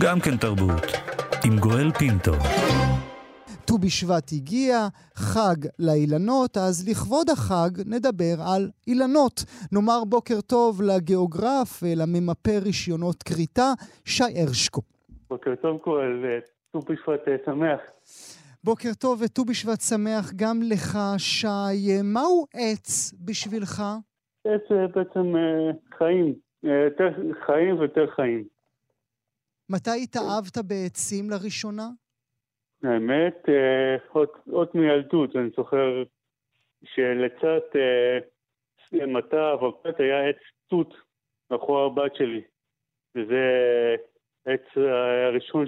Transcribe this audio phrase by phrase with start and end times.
[0.00, 0.86] גם כן תרבות,
[1.44, 2.32] עם גואל פינטו.
[3.66, 9.44] ט"ו בשבט הגיע, חג לאילנות, אז לכבוד החג נדבר על אילנות.
[9.72, 13.72] נאמר בוקר טוב לגיאוגרף, לממפה רישיונות כריתה,
[14.04, 14.80] שי הרשקו.
[15.30, 16.24] בוקר טוב כל,
[16.72, 17.80] ט"ו בשבט אה, שמח.
[18.64, 22.02] בוקר טוב וט"ו בשבט שמח גם לך, שי.
[22.04, 23.82] מהו עץ בשבילך?
[24.46, 26.34] עץ זה בעצם אה, חיים,
[26.64, 27.08] אה, יותר
[27.46, 28.51] חיים ויותר חיים.
[29.72, 31.88] מתי התאהבת בעצים לראשונה?
[32.82, 36.02] האמת, אה, עוד, עוד מילדות, אני זוכר
[36.84, 38.18] שלצד אה,
[39.06, 40.94] מטע אבוקט היה עץ תות
[41.50, 42.42] מאחורי הבת שלי.
[43.14, 43.42] וזה
[44.46, 44.66] העץ
[45.28, 45.66] הראשון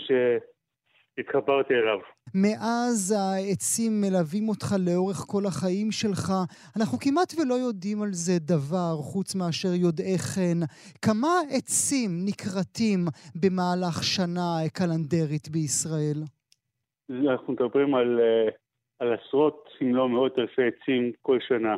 [1.16, 1.98] שהתחברתי אליו.
[2.34, 6.32] מאז העצים מלווים אותך לאורך כל החיים שלך.
[6.76, 10.58] אנחנו כמעט ולא יודעים על זה דבר, חוץ מאשר יודעי חן.
[11.02, 13.00] כמה עצים נכרתים
[13.42, 16.20] במהלך שנה קלנדרית בישראל?
[17.10, 18.48] אנחנו מדברים על, אה,
[18.98, 21.76] על עשרות, אם לא מאות אלפי עצים כל שנה.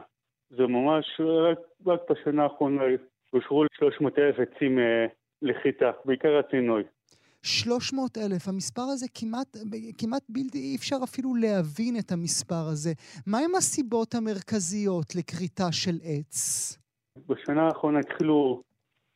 [0.50, 2.82] זה ממש, רק, רק בשנה האחרונה
[3.32, 5.06] אושרו 300 אלף עצים אה,
[5.42, 6.82] לחיטה, בעיקר הצינוי.
[7.46, 9.56] 300 אלף, המספר הזה כמעט,
[9.98, 12.92] כמעט בלתי, אי אפשר אפילו להבין את המספר הזה.
[13.26, 16.38] מהם הסיבות המרכזיות לכריתה של עץ?
[17.28, 18.62] בשנה האחרונה התחילו,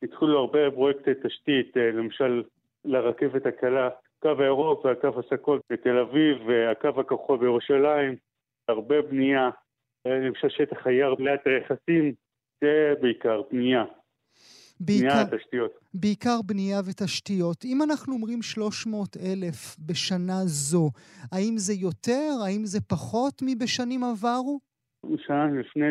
[0.03, 2.43] התחילו הרבה פרויקטי תשתית, אה, למשל
[2.85, 8.15] לרכבת הקלה, הקו הירוק והקו הסקול בתל אביב והקו הכחול בירושלים,
[8.67, 9.49] הרבה בנייה,
[10.05, 12.13] אה, למשל שטח היער ליד היחסים,
[12.61, 13.83] זה בעיקר בנייה.
[14.85, 15.71] בעיקר, בנייה ותשתיות.
[15.93, 17.65] בעיקר בנייה ותשתיות.
[17.65, 20.89] אם אנחנו אומרים 300 אלף בשנה זו,
[21.31, 22.29] האם זה יותר?
[22.45, 24.59] האם זה פחות מבשנים עברו?
[25.17, 25.85] שנה לפני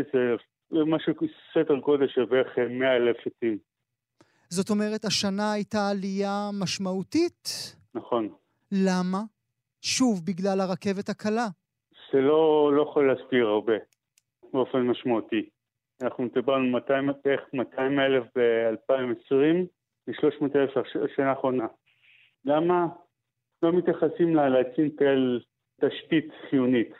[0.70, 1.14] זה משהו
[1.54, 3.58] סדר גודל של בערך 100 אלף עצים.
[4.48, 7.76] זאת אומרת, השנה הייתה עלייה משמעותית?
[7.94, 8.28] נכון.
[8.72, 9.22] למה?
[9.82, 11.46] שוב, בגלל הרכבת הקלה.
[12.12, 13.72] זה לא, לא יכול להסביר הרבה,
[14.52, 15.48] באופן משמעותי.
[16.02, 16.78] אנחנו דיברנו
[17.24, 19.34] בערך 200 אלף ב-2020
[20.08, 21.66] ו-300 אלף בשנה האחרונה.
[22.44, 22.86] למה?
[23.62, 25.40] לא מתייחסים לעצים כאל
[25.80, 26.92] תשתית חיונית.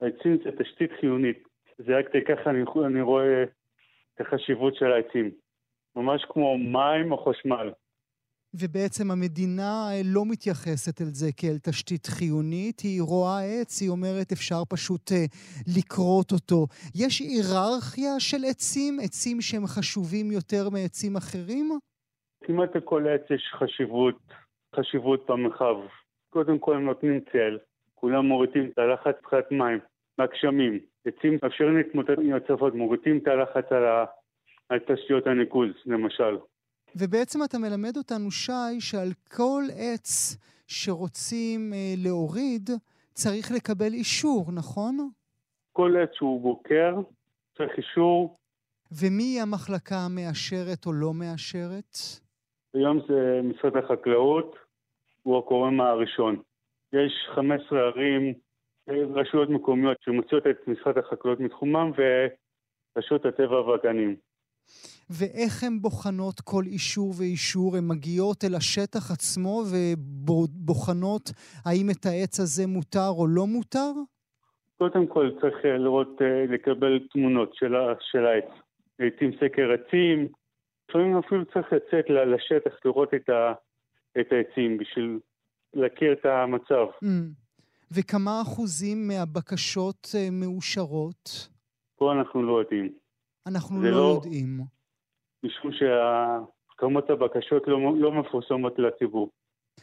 [0.00, 1.48] העצים זה תשתית חיונית.
[1.78, 3.42] זה רק ככה אני, אני רואה
[4.14, 5.30] את החשיבות של העצים.
[5.96, 7.72] ממש כמו מים או חשמל.
[8.60, 14.32] ובעצם המדינה אה, לא מתייחסת אל זה כאל תשתית חיונית, היא רואה עץ, היא אומרת
[14.32, 15.24] אפשר פשוט אה,
[15.76, 16.66] לכרות אותו.
[16.94, 21.66] יש היררכיה של עצים, עצים שהם חשובים יותר מעצים אחרים?
[22.44, 24.18] כמעט לכל עץ יש חשיבות,
[24.76, 25.76] חשיבות במרחב.
[26.30, 27.58] קודם כל הם נותנים צל,
[27.94, 29.78] כולם מורידים את הלחץ מבחינת מים,
[30.18, 30.78] מהגשמים.
[31.06, 34.04] עצים מאפשרים להתמודד עם הצפות, מורידים את הלחץ על, ה...
[34.68, 36.36] על תשתיות הניקוז, למשל.
[36.96, 40.36] ובעצם אתה מלמד אותנו, שי, שעל כל עץ
[40.66, 42.70] שרוצים אה, להוריד,
[43.12, 45.10] צריך לקבל אישור, נכון?
[45.72, 46.94] כל עץ שהוא בוקר
[47.56, 48.36] צריך אישור.
[49.00, 51.96] ומי המחלקה המאשרת או לא מאשרת?
[52.74, 54.56] היום זה משרד החקלאות,
[55.22, 56.42] הוא הגורם הראשון.
[56.92, 58.34] יש 15 ערים,
[58.88, 61.90] רשויות מקומיות שמוציאות את משרד החקלאות מתחומם
[62.96, 64.16] ורשות הטבע והגנים.
[65.10, 67.76] ואיך הן בוחנות כל אישור ואישור?
[67.76, 71.30] הן מגיעות אל השטח עצמו ובוחנות
[71.66, 73.92] האם את העץ הזה מותר או לא מותר?
[74.78, 78.50] קודם כל צריך אה, לראות, אה, לקבל תמונות של, של העץ.
[78.98, 80.28] לעיתים סקר עצים,
[80.88, 83.52] לפעמים אפילו צריך לצאת לשטח לראות את, ה,
[84.20, 85.18] את העצים בשביל
[85.74, 86.86] להכיר את המצב.
[87.04, 87.06] Mm.
[87.96, 91.48] וכמה אחוזים מהבקשות אה, מאושרות?
[91.96, 92.92] פה אנחנו לא יודעים.
[93.46, 94.60] אנחנו לא, לא יודעים.
[95.44, 99.30] משום שכמות הבקשות לא, לא מפורסמות לציבור.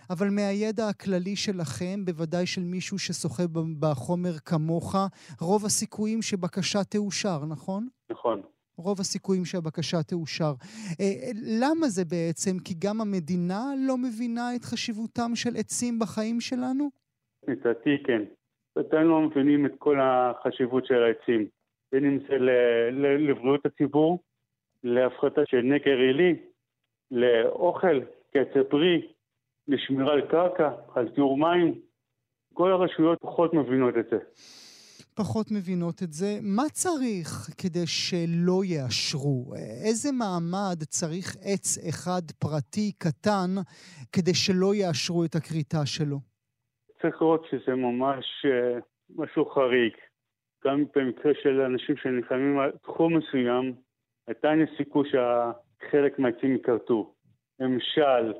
[0.09, 3.43] אבל מהידע הכללי שלכם, בוודאי של מישהו ששוחה
[3.79, 4.95] בחומר כמוך,
[5.41, 7.87] רוב הסיכויים שבקשה תאושר, נכון?
[8.11, 8.41] נכון.
[8.77, 10.53] רוב הסיכויים שהבקשה תאושר.
[11.01, 11.31] אה,
[11.61, 12.59] למה זה בעצם?
[12.65, 16.89] כי גם המדינה לא מבינה את חשיבותם של עצים בחיים שלנו?
[17.47, 18.23] לדעתי כן.
[18.79, 21.47] אתם לא מבינים את כל החשיבות של העצים.
[21.91, 22.35] בין אם זה
[23.19, 24.19] לבריאות הציבור,
[24.83, 26.35] להפחתה של נקר עילי,
[27.11, 27.99] לאוכל,
[28.31, 29.07] קצב פרי,
[29.67, 31.81] לשמירה על קרקע, על טיהור מים.
[32.53, 34.17] כל הרשויות פחות מבינות את זה.
[35.15, 36.39] פחות מבינות את זה.
[36.41, 39.53] מה צריך כדי שלא יאשרו?
[39.85, 43.49] איזה מעמד צריך עץ אחד פרטי קטן
[44.11, 46.17] כדי שלא יאשרו את הכריתה שלו?
[47.01, 48.81] צריך לראות שזה ממש uh,
[49.15, 49.93] משהו חריג.
[50.65, 53.73] גם במקרה של אנשים שנלחמים על תחום מסוים,
[54.27, 57.13] עדיין יש סיכוי שחלק מהעצים ייכרתו.
[57.59, 58.33] למשל,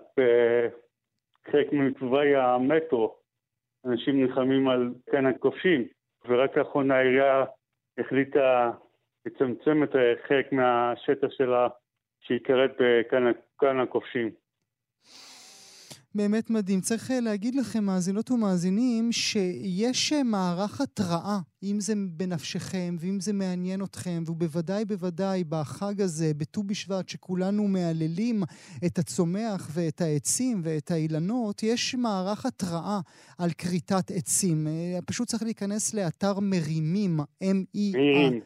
[1.52, 3.16] חלק מתוואי המטרו,
[3.86, 5.88] אנשים נלחמים על כאן הכובשים,
[6.26, 7.46] ורק לאחרונה העירייה
[7.98, 8.72] החליטה
[9.26, 9.90] לצמצם את
[10.28, 11.68] חלק מהשטח שלה
[12.22, 14.32] שיקראת בכאן הכובשים.
[16.16, 16.82] באמת מדהים.
[16.82, 23.34] צריך אה, להגיד לכם, מאזינות ומאזינים, שיש אה, מערך התראה, אם זה בנפשכם ואם זה
[23.34, 28.44] מעניין אתכם, ובוודאי בוודאי בחג הזה, בט"ו בשבט, שכולנו מהללים
[28.86, 33.00] את הצומח ואת העצים ואת האילנות, יש מערך התראה
[33.38, 34.68] על כריתת עצים.
[34.68, 38.40] אה, פשוט צריך להיכנס לאתר מרימים, M-E-I.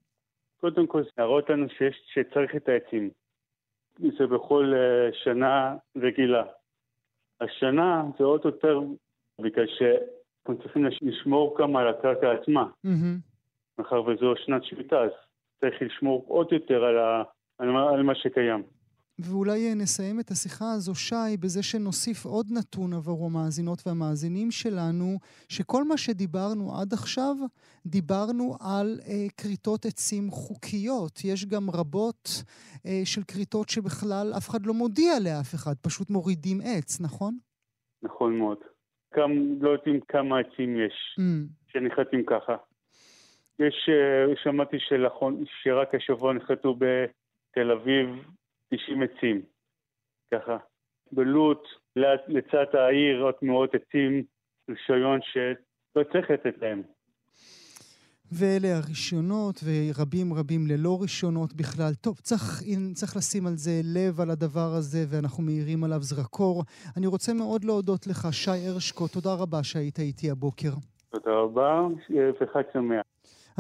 [0.61, 3.11] קודם כל, להראות לנו שיש, שצריך את העצים.
[4.19, 6.43] זה בכל אה, שנה רגילה.
[7.41, 8.81] השנה זה עוד יותר
[9.41, 12.67] בגלל שאנחנו צריכים לשמור כמה על הקרקע עצמה.
[13.79, 15.11] מאחר וזו שנת שביתה, אז
[15.61, 17.23] צריך לשמור עוד יותר על, ה,
[17.59, 18.63] על מה שקיים.
[19.25, 25.19] ואולי אה, נסיים את השיחה הזו, שי, בזה שנוסיף עוד נתון עבור המאזינות והמאזינים שלנו,
[25.49, 27.37] שכל מה שדיברנו עד עכשיו,
[27.87, 31.25] דיברנו על אה, כריתות עצים חוקיות.
[31.25, 32.29] יש גם רבות
[32.87, 37.35] אה, של כריתות שבכלל אף אחד לא מודיע לאף אחד, פשוט מורידים עץ, נכון?
[38.03, 38.59] נכון מאוד.
[39.17, 39.31] גם
[39.61, 41.73] לא יודעים כמה עצים יש mm.
[41.73, 42.57] שנחתים ככה.
[43.59, 48.07] יש, אה, שמעתי שלחון, שרק השבוע נחתו בתל אביב
[48.75, 49.43] 90 עצים,
[50.35, 50.57] ככה.
[51.13, 51.63] בלוט,
[52.29, 54.23] לצד העיר, עוד מאות עצים,
[54.71, 56.83] רישיון שלא צריך לתת להם.
[58.33, 61.93] ואלה הרישיונות, ורבים רבים ללא רישיונות בכלל.
[62.01, 62.63] טוב, צריך,
[62.95, 66.65] צריך לשים על זה לב, על הדבר הזה, ואנחנו מאירים עליו זרקור.
[66.97, 70.71] אני רוצה מאוד להודות לך, שי הרשקו, תודה רבה שהיית איתי הבוקר.
[71.11, 71.87] תודה רבה,
[72.41, 73.03] וחג שמח.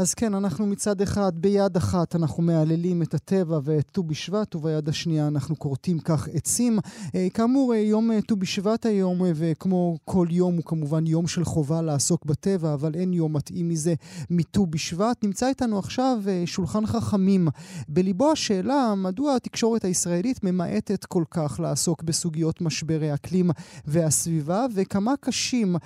[0.00, 4.88] אז כן, אנחנו מצד אחד, ביד אחת אנחנו מהללים את הטבע ואת ט"ו בשבט, וביד
[4.88, 6.79] השנייה אנחנו כורתים כך עצים.
[7.14, 11.44] אה, כאמור, אה, יום אה, ט"ו בשבט היום, וכמו כל יום הוא כמובן יום של
[11.44, 13.94] חובה לעסוק בטבע, אבל אין יום מתאים מזה
[14.31, 15.25] מט"ו בשבט.
[15.25, 17.49] נמצא איתנו עכשיו שולחן חכמים.
[17.88, 23.50] בליבו השאלה, מדוע התקשורת הישראלית ממעטת כל כך לעסוק בסוגיות משברי אקלים
[23.87, 25.76] והסביבה, וכמה קשים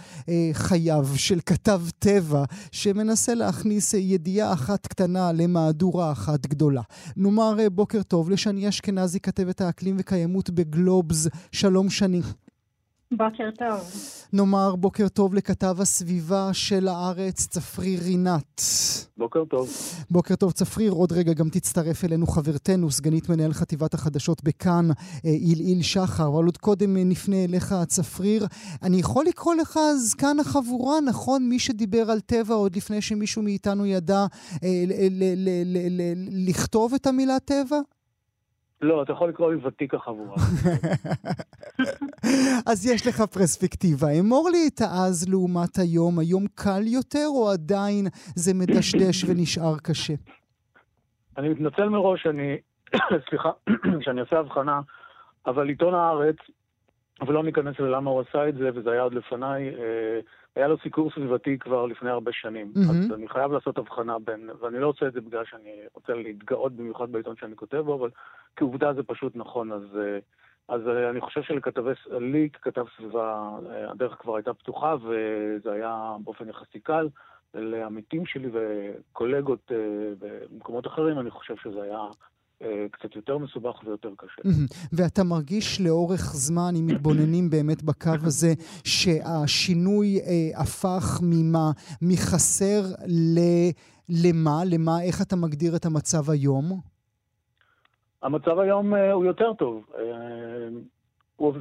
[0.53, 6.83] חייו של כתב טבע שמנסה להכניס ידיעה אחת קטנה למהדורה אחת גדולה.
[7.17, 11.29] נאמר בוקר טוב לשני אשכנזי, כתבת האקלים וקיימות בגלובס.
[11.53, 12.21] שלום שני.
[13.17, 13.91] בוקר טוב.
[14.33, 18.61] נאמר בוקר טוב לכתב הסביבה של הארץ, צפריר רינת.
[19.17, 19.69] בוקר טוב.
[20.11, 20.93] בוקר טוב, צפריר.
[20.93, 24.89] עוד רגע גם תצטרף אלינו חברתנו, סגנית מנהל חטיבת החדשות בכאן,
[25.23, 26.29] עילעיל אה, שחר.
[26.29, 28.47] אבל עוד קודם אה, נפנה אליך, צפריר.
[28.83, 31.49] אני יכול לקרוא לך זקן החבורה, נכון?
[31.49, 34.27] מי שדיבר על טבע עוד לפני שמישהו מאיתנו ידע
[34.65, 34.85] אה,
[36.31, 37.79] לכתוב את המילה טבע?
[38.85, 40.37] לא, אתה יכול לקרוא לי ותיק החבורה.
[42.71, 44.07] אז יש לך פרספקטיבה.
[44.21, 46.19] אמור לי את אז לעומת היום.
[46.19, 50.15] היום קל יותר, או עדיין זה מדשדש ונשאר קשה?
[51.39, 52.56] אני מתנצל מראש, אני,
[53.29, 53.51] סליחה,
[54.05, 54.81] שאני עושה הבחנה,
[55.47, 56.37] אבל עיתון הארץ,
[57.27, 60.20] ולא ניכנס ללמה הוא עשה את זה, וזה היה עוד לפניי, אה,
[60.56, 62.73] היה לו סיקור סביבתי כבר לפני הרבה שנים.
[62.77, 62.91] Mm-hmm.
[62.91, 66.73] אז אני חייב לעשות הבחנה בין, ואני לא עושה את זה בגלל שאני רוצה להתגאות
[66.73, 68.11] במיוחד בעיתון שאני כותב בו, אבל
[68.56, 69.73] כעובדה זה פשוט נכון.
[69.73, 70.19] אז, אה,
[70.69, 76.17] אז אה, אני חושב שלכתבי, לי ככתב סביבה, אה, הדרך כבר הייתה פתוחה, וזה היה
[76.25, 77.08] באופן יחסי קל.
[77.56, 79.73] לעמיתים שלי וקולגות
[80.19, 82.01] במקומות אחרים, אני חושב שזה היה
[82.91, 84.43] קצת יותר מסובך ויותר קשה.
[84.93, 88.53] ואתה מרגיש לאורך זמן, אם מתבוננים באמת בקו הזה,
[88.84, 91.70] שהשינוי אה, הפך ממה,
[92.03, 93.39] מחסר ל...
[94.08, 94.63] למה?
[94.67, 95.03] למה?
[95.03, 96.81] איך אתה מגדיר את המצב היום?
[98.23, 99.87] המצב היום אה, הוא יותר טוב.
[99.99, 100.69] אה,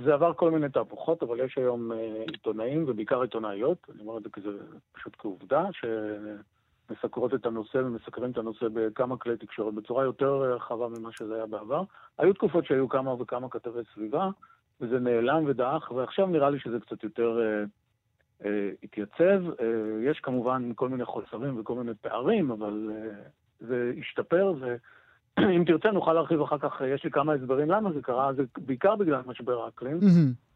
[0.05, 4.23] זה עבר כל מיני תהפוכות, אבל יש היום אה, עיתונאים, ובעיקר עיתונאיות, אני אומר את
[4.23, 4.49] זה כזה
[4.91, 5.85] פשוט כעובדה, ש...
[6.91, 11.45] מסקרות את הנושא ומסקרים את הנושא בכמה כלי תקשורת בצורה יותר רחבה ממה שזה היה
[11.45, 11.83] בעבר.
[12.17, 14.29] היו תקופות שהיו כמה וכמה כתבי סביבה,
[14.81, 17.63] וזה נעלם ודעך, ועכשיו נראה לי שזה קצת יותר אה,
[18.45, 19.49] אה, התייצב.
[19.61, 23.09] אה, יש כמובן כל מיני חוסרים וכל מיני פערים, אבל אה,
[23.59, 28.33] זה השתפר, ואם תרצה נוכל להרחיב אחר כך, יש לי כמה הסברים למה זה קרה,
[28.33, 29.99] זה בעיקר בגלל משבר האקלים,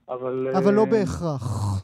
[0.10, 0.48] אבל...
[0.57, 1.77] אבל לא אה, בהכרח.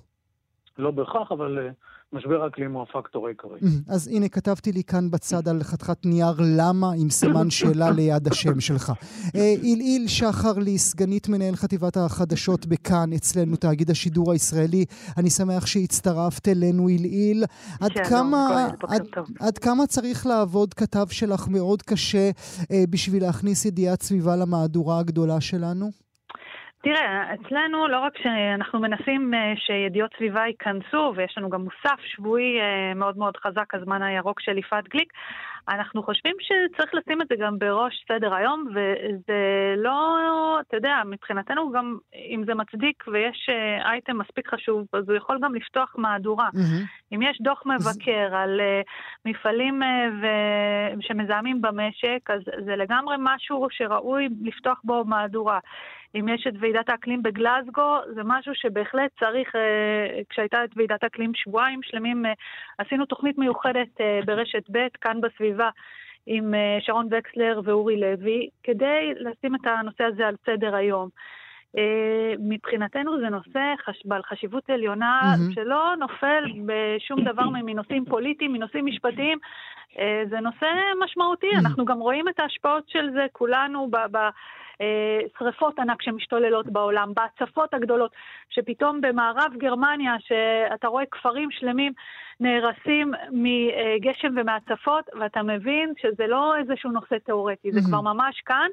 [0.78, 1.70] לא בהכרח, אבל אה,
[2.14, 3.60] משבר האקלים הוא הפקטור העיקרי.
[3.90, 8.60] אז הנה, כתבתי לי כאן בצד על חתיכת נייר למה עם סימן שאלה ליד השם
[8.60, 8.92] שלך.
[9.34, 14.86] עילעיל שחר-לי, סגנית מנהל חטיבת החדשות בכאן, אצלנו, תאגיד השידור הישראלי.
[15.18, 17.44] אני שמח שהצטרפת אלינו, עילעיל.
[17.82, 19.08] עד כמה, עד,
[19.40, 22.30] עד כמה צריך לעבוד כתב שלך מאוד קשה
[22.72, 26.03] אה, בשביל להכניס ידיעת סביבה למהדורה הגדולה שלנו?
[26.84, 32.60] תראה, אצלנו לא רק שאנחנו מנסים אה, שידיעות סביבה ייכנסו, ויש לנו גם מוסף שבועי
[32.62, 35.14] אה, מאוד מאוד חזק, הזמן הירוק של יפעת גליק,
[35.70, 40.18] אנחנו חושבים שצריך לשים את זה גם בראש סדר היום, וזה לא,
[40.68, 45.40] אתה יודע, מבחינתנו גם, אם זה מצדיק ויש אה, אייטם מספיק חשוב, אז הוא יכול
[45.42, 46.50] גם לפתוח מהדורה.
[46.54, 47.16] Mm-hmm.
[47.16, 48.62] אם יש דוח מבקר על
[49.26, 49.82] מפעלים
[51.00, 55.60] שמזהמים במשק, אז זה לגמרי משהו שראוי לפתוח בו מהדורה.
[56.16, 61.32] אם יש את ועידת האקלים בגלזגו, זה משהו שבהחלט צריך, אה, כשהייתה את ועידת האקלים
[61.36, 62.34] שבועיים שלמים, אה,
[62.78, 65.70] עשינו תוכנית מיוחדת אה, ברשת ב', כאן בסביבה.
[66.26, 71.10] עם שרון וקסלר ואורי לוי, כדי לשים את הנושא הזה על סדר היום.
[72.40, 74.02] מבחינתנו זה נושא חש...
[74.06, 75.54] בעל חשיבות עליונה mm-hmm.
[75.54, 79.38] שלא נופל בשום דבר מנושאים פוליטיים, מנושאים משפטיים.
[80.30, 80.66] זה נושא
[81.04, 81.60] משמעותי, mm-hmm.
[81.60, 83.98] אנחנו גם רואים את ההשפעות של זה כולנו ב...
[84.12, 84.18] ב...
[84.82, 88.12] אה, שריפות ענק שמשתוללות בעולם, בהצפות הגדולות,
[88.50, 91.94] שפתאום במערב גרמניה, שאתה רואה כפרים שלמים
[92.40, 98.70] נהרסים מגשם ומהצפות, ואתה מבין שזה לא איזשהו נושא תיאורטי, זה כבר ממש כאן,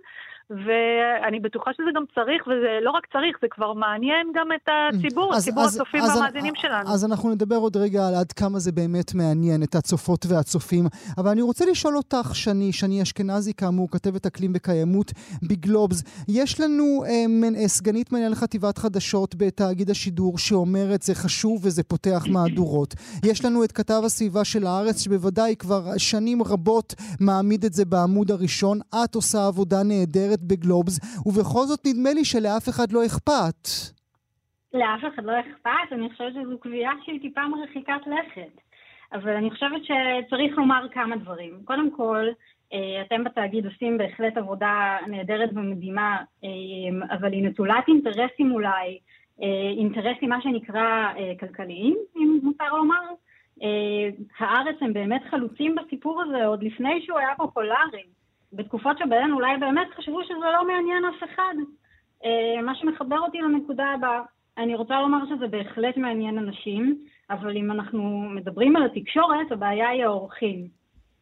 [0.50, 5.34] ואני בטוחה שזה גם צריך, וזה לא רק צריך, זה כבר מעניין גם את הציבור,
[5.34, 6.90] אז, ציבור אז, הצופים אז, והמאזינים אז, שלנו.
[6.94, 10.84] אז אנחנו נדבר עוד רגע על עד כמה זה באמת מעניין, את הצופות והצופים.
[11.18, 15.12] אבל אני רוצה לשאול אותך, שני, שני אשכנזי, כאמור, כתבת אקלים וקיימות
[15.42, 16.02] בגלובס.
[16.28, 21.82] יש לנו אה, מנ, אה, סגנית מנהל חטיבת חדשות בתאגיד השידור שאומרת זה חשוב וזה
[21.82, 22.94] פותח מהדורות.
[23.24, 28.30] יש לנו את כתב הסביבה של הארץ, שבוודאי כבר שנים רבות מעמיד את זה בעמוד
[28.30, 28.78] הראשון.
[29.04, 30.40] את עושה עבודה נהדרת.
[30.50, 33.62] בגלובס, ובכל זאת נדמה לי שלאף אחד לא אכפת.
[34.74, 38.60] לאף אחד לא אכפת, אני חושבת שזו קביעה שהיא טיפה מרחיקת לכת.
[39.12, 41.60] אבל אני חושבת שצריך לומר כמה דברים.
[41.64, 42.26] קודם כל,
[42.72, 48.98] אה, אתם בתאגיד עושים בהחלט עבודה נהדרת ומדהימה, אה, אבל היא נטולת אינטרסים אולי,
[49.42, 53.02] אה, אינטרסים מה שנקרא כלכליים, אם מותר לומר.
[54.38, 58.02] הארץ הם באמת חלוצים בסיפור הזה עוד לפני שהוא היה פופולרי.
[58.52, 61.54] בתקופות שבהן אולי באמת חשבו שזה לא מעניין אף אחד.
[62.24, 64.22] אה, מה שמחבר אותי לנקודה הבאה,
[64.58, 66.98] אני רוצה לומר שזה בהחלט מעניין אנשים,
[67.30, 70.66] אבל אם אנחנו מדברים על התקשורת, הבעיה היא האורחים.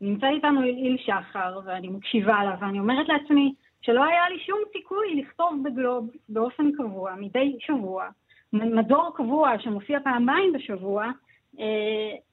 [0.00, 5.23] נמצא איתנו איל שחר, ואני מקשיבה לה, ואני אומרת לעצמי שלא היה לי שום סיכוי
[5.23, 8.09] לכתוב בגלוב באופן קבוע, מדי שבוע,
[8.52, 11.11] מדור קבוע שמופיע פעמיים בשבוע, אה,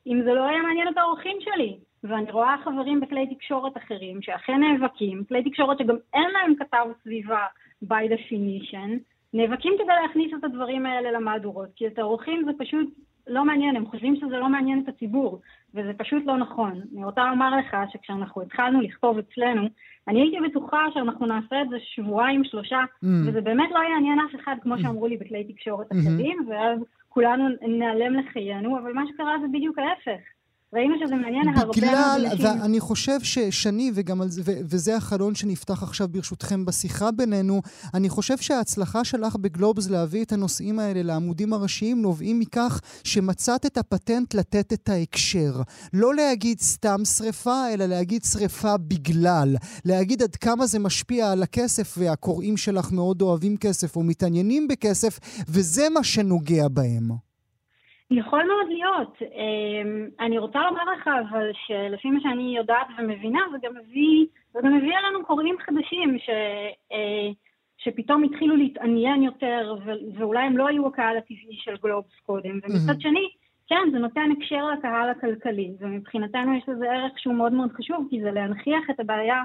[0.07, 1.77] אם זה לא היה מעניין את האורחים שלי.
[2.09, 7.45] ואני רואה חברים בכלי תקשורת אחרים שאכן נאבקים, כלי תקשורת שגם אין להם כתב סביבה
[7.83, 8.89] by definition,
[9.33, 12.87] נאבקים כדי להכניס את הדברים האלה למהדורות, כי את האורחים זה פשוט
[13.27, 15.41] לא מעניין, הם חושבים שזה לא מעניין את הציבור,
[15.75, 16.81] וזה פשוט לא נכון.
[16.93, 19.67] אני רוצה לומר לך שכשאנחנו התחלנו לכתוב אצלנו,
[20.07, 23.07] אני הייתי בטוחה שאנחנו נעשה את זה שבועיים, שלושה, mm.
[23.25, 25.95] וזה באמת לא יעניין אף אחד, כמו שאמרו לי בכלי תקשורת mm-hmm.
[25.99, 26.79] אחרים, ואז
[27.09, 30.21] כולנו נעלם לחיינו, אבל מה שקרה זה בדיוק ההפך.
[30.75, 35.83] ראינו שזה מעניין הרבה בגלל, ואני חושב ששני, וגם על זה, ו- וזה החלון שנפתח
[35.83, 37.61] עכשיו ברשותכם בשיחה בינינו,
[37.93, 43.77] אני חושב שההצלחה שלך בגלובס להביא את הנושאים האלה לעמודים הראשיים נובעים מכך שמצאת את
[43.77, 45.61] הפטנט לתת את ההקשר.
[45.93, 49.55] לא להגיד סתם שריפה, אלא להגיד שריפה בגלל.
[49.85, 55.19] להגיד עד כמה זה משפיע על הכסף, והקוראים שלך מאוד אוהבים כסף או מתעניינים בכסף,
[55.49, 57.24] וזה מה שנוגע בהם.
[58.11, 59.17] יכול מאוד להיות.
[59.21, 64.59] אמ, אני רוצה לומר לך אבל שלפי מה שאני יודעת ומבינה, זה גם מביא, זה
[64.63, 66.29] גם מביא עלינו קוראים חדשים ש,
[66.91, 67.29] אה,
[67.77, 69.75] שפתאום התחילו להתעניין יותר,
[70.17, 72.59] ואולי הם לא היו הקהל הטבעי של גלובס קודם.
[72.63, 73.29] ומצד שני,
[73.67, 78.21] כן, זה נותן הקשר לקהל הכלכלי, ומבחינתנו יש לזה ערך שהוא מאוד מאוד חשוב, כי
[78.21, 79.43] זה להנכיח את הבעיה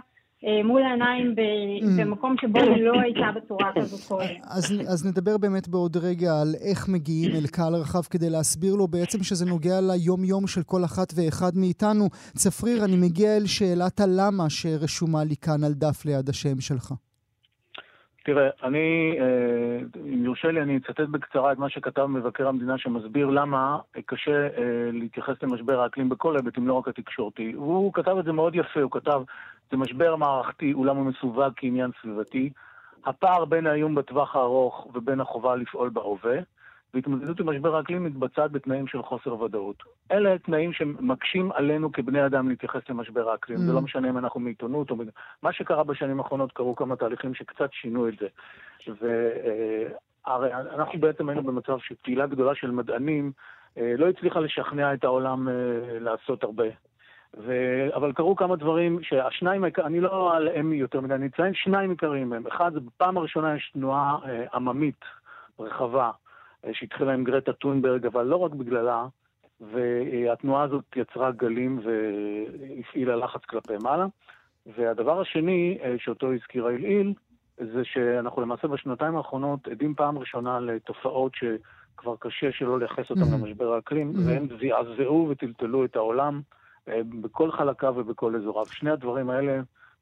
[0.64, 2.00] מול העיניים mm.
[2.00, 4.26] במקום שבו היא לא הייתה בצורה כזאת קודם.
[4.50, 8.88] אז, אז נדבר באמת בעוד רגע על איך מגיעים אל קהל רחב כדי להסביר לו
[8.88, 12.08] בעצם שזה נוגע ליום-יום של כל אחת ואחד מאיתנו.
[12.34, 16.92] צפריר, אני מגיע אל שאלת הלמה שרשומה לי כאן על דף ליד השם שלך.
[18.24, 19.78] תראה, אני, אה,
[20.14, 24.90] אם יורשה לי, אני אצטט בקצרה את מה שכתב מבקר המדינה שמסביר למה קשה אה,
[24.92, 27.56] להתייחס למשבר האקלים בכל היבטים, לא רק התקשורתי.
[27.56, 29.22] והוא כתב את זה מאוד יפה, הוא כתב,
[29.70, 32.50] זה משבר מערכתי, אולם הוא מסווג כעניין סביבתי.
[33.04, 36.38] הפער בין האיום בטווח הארוך ובין החובה לפעול בהווה.
[36.94, 39.82] והתמודדות עם משבר האקלים מתבצעת בתנאים של חוסר ודאות.
[40.12, 43.58] אלה תנאים שמקשים עלינו כבני אדם להתייחס למשבר האקלים.
[43.58, 43.62] Mm.
[43.62, 44.96] זה לא משנה אם אנחנו מעיתונות או...
[45.42, 48.26] מה שקרה בשנים האחרונות, קרו כמה תהליכים שקצת שינו את זה.
[50.26, 53.32] והרי אנחנו בעצם היינו במצב שקהילה גדולה של מדענים
[53.78, 55.54] אה, לא הצליחה לשכנע את העולם אה,
[56.00, 56.66] לעשות הרבה.
[57.36, 57.52] ו...
[57.94, 62.46] אבל קרו כמה דברים שהשניים, אני לא עליהם יותר מדי, אני אציין שניים עיקריים מהם.
[62.46, 65.04] אחד, בפעם הראשונה יש תנועה אה, עממית
[65.58, 66.10] רחבה
[66.64, 69.06] אה, שהתחילה עם גרטה טונברג, אבל לא רק בגללה,
[69.60, 74.06] והתנועה הזאת יצרה גלים והפעילה לחץ כלפי מעלה.
[74.76, 77.14] והדבר השני, אה, שאותו הזכיר העילעיל,
[77.56, 83.44] זה שאנחנו למעשה בשנתיים האחרונות עדים פעם ראשונה לתופעות שכבר קשה שלא לייחס אותן mm-hmm.
[83.44, 84.20] למשבר האקלים, mm-hmm.
[84.26, 86.40] והם זעזעו וטלטלו את העולם.
[86.88, 88.66] אה, בכל חלקיו ובכל אזוריו.
[88.66, 89.60] שני הדברים האלה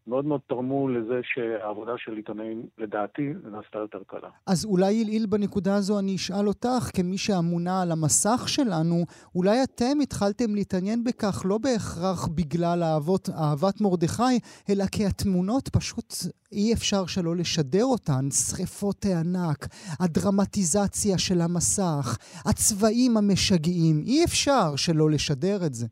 [0.09, 4.29] מאוד מאוד תרמו לזה שהעבודה של עיתונאים, לדעתי, נעשתה יותר קלה.
[4.47, 9.05] אז אולי אלעיל בנקודה הזו אני אשאל אותך, כמי שאמונה על המסך שלנו,
[9.35, 14.39] אולי אתם התחלתם להתעניין בכך לא בהכרח בגלל אהבות, אהבת מרדכי,
[14.71, 16.15] אלא כי התמונות פשוט
[16.53, 18.31] אי אפשר שלא לשדר אותן.
[18.31, 19.67] שריפות הענק,
[20.01, 22.17] הדרמטיזציה של המסך,
[22.47, 25.87] הצבעים המשגעים, אי אפשר שלא לשדר את זה.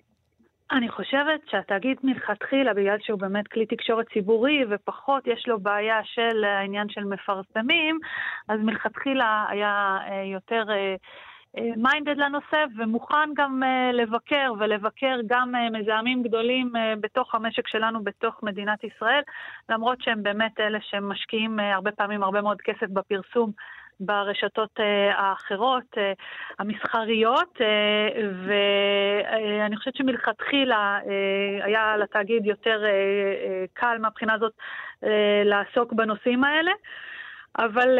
[0.70, 6.44] אני חושבת שהתאגיד מלכתחילה, בגלל שהוא באמת כלי תקשורת ציבורי ופחות יש לו בעיה של
[6.44, 7.98] העניין של מפרסמים,
[8.48, 10.64] אז מלכתחילה היה אה, יותר
[11.76, 18.42] מיינדד אה, לנושא ומוכן גם אה, לבקר ולבקר גם מזהמים גדולים בתוך המשק שלנו, בתוך
[18.42, 19.22] מדינת ישראל,
[19.68, 23.50] למרות שהם באמת אלה שמשקיעים הרבה פעמים הרבה מאוד כסף בפרסום
[24.00, 26.12] ברשתות אה, האחרות, אה,
[26.58, 28.08] המסחריות, אה,
[28.46, 30.98] ואני חושבת שמלכתחילה
[31.62, 32.82] היה לתאגיד יותר
[33.72, 34.52] קל מהבחינה הזאת
[35.44, 36.72] לעסוק בנושאים האלה.
[37.58, 37.98] אבל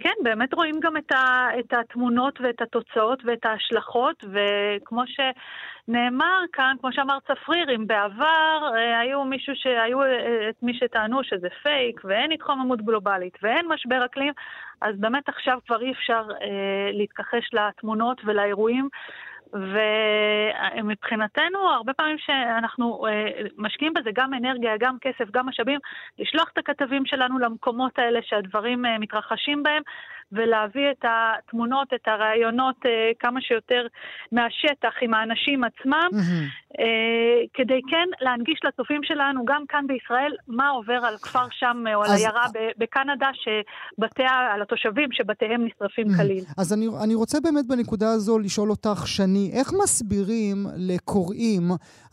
[0.00, 6.76] כן, באמת רואים גם את, ה, את התמונות ואת התוצאות ואת ההשלכות, וכמו שנאמר כאן,
[6.80, 9.98] כמו שאמר צפריר, אם בעבר היו מישהו שהיו
[10.50, 14.32] את מי שטענו שזה פייק ואין התחוממות גלובלית ואין משבר אקלים,
[14.80, 18.88] אז באמת עכשיו כבר אי אפשר אה, להתכחש לתמונות ולאירועים.
[19.52, 25.80] ומבחינתנו, הרבה פעמים שאנחנו אה, משקיעים בזה גם אנרגיה, גם כסף, גם משאבים,
[26.18, 29.82] לשלוח את הכתבים שלנו למקומות האלה שהדברים אה, מתרחשים בהם,
[30.32, 33.86] ולהביא את התמונות, את הראיונות אה, כמה שיותר
[34.32, 36.78] מהשטח עם האנשים עצמם, mm-hmm.
[36.80, 42.02] אה, כדי כן להנגיש לצופים שלנו, גם כאן בישראל, מה עובר על כפר שם או
[42.02, 42.46] על עיירה
[42.78, 46.16] בקנדה, שבתיה, על התושבים שבתיהם נשרפים mm-hmm.
[46.16, 46.44] כליל.
[46.58, 51.62] אז אני, אני רוצה באמת בנקודה הזו לשאול אותך, שני, איך מסבירים לקוראים,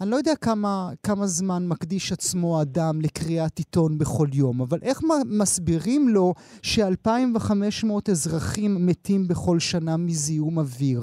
[0.01, 5.01] אני לא יודע כמה, כמה זמן מקדיש עצמו אדם לקריאת עיתון בכל יום, אבל איך
[5.25, 11.01] מסבירים לו ש-2,500 אזרחים מתים בכל שנה מזיהום אוויר.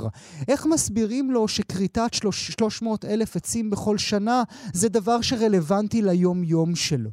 [0.49, 7.11] איך מסבירים לו שכריתת 300 אלף עצים בכל שנה זה דבר שרלוונטי ליום-יום שלו?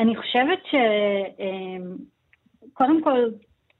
[0.00, 0.58] אני חושבת
[2.68, 3.30] שקודם אמ, כל,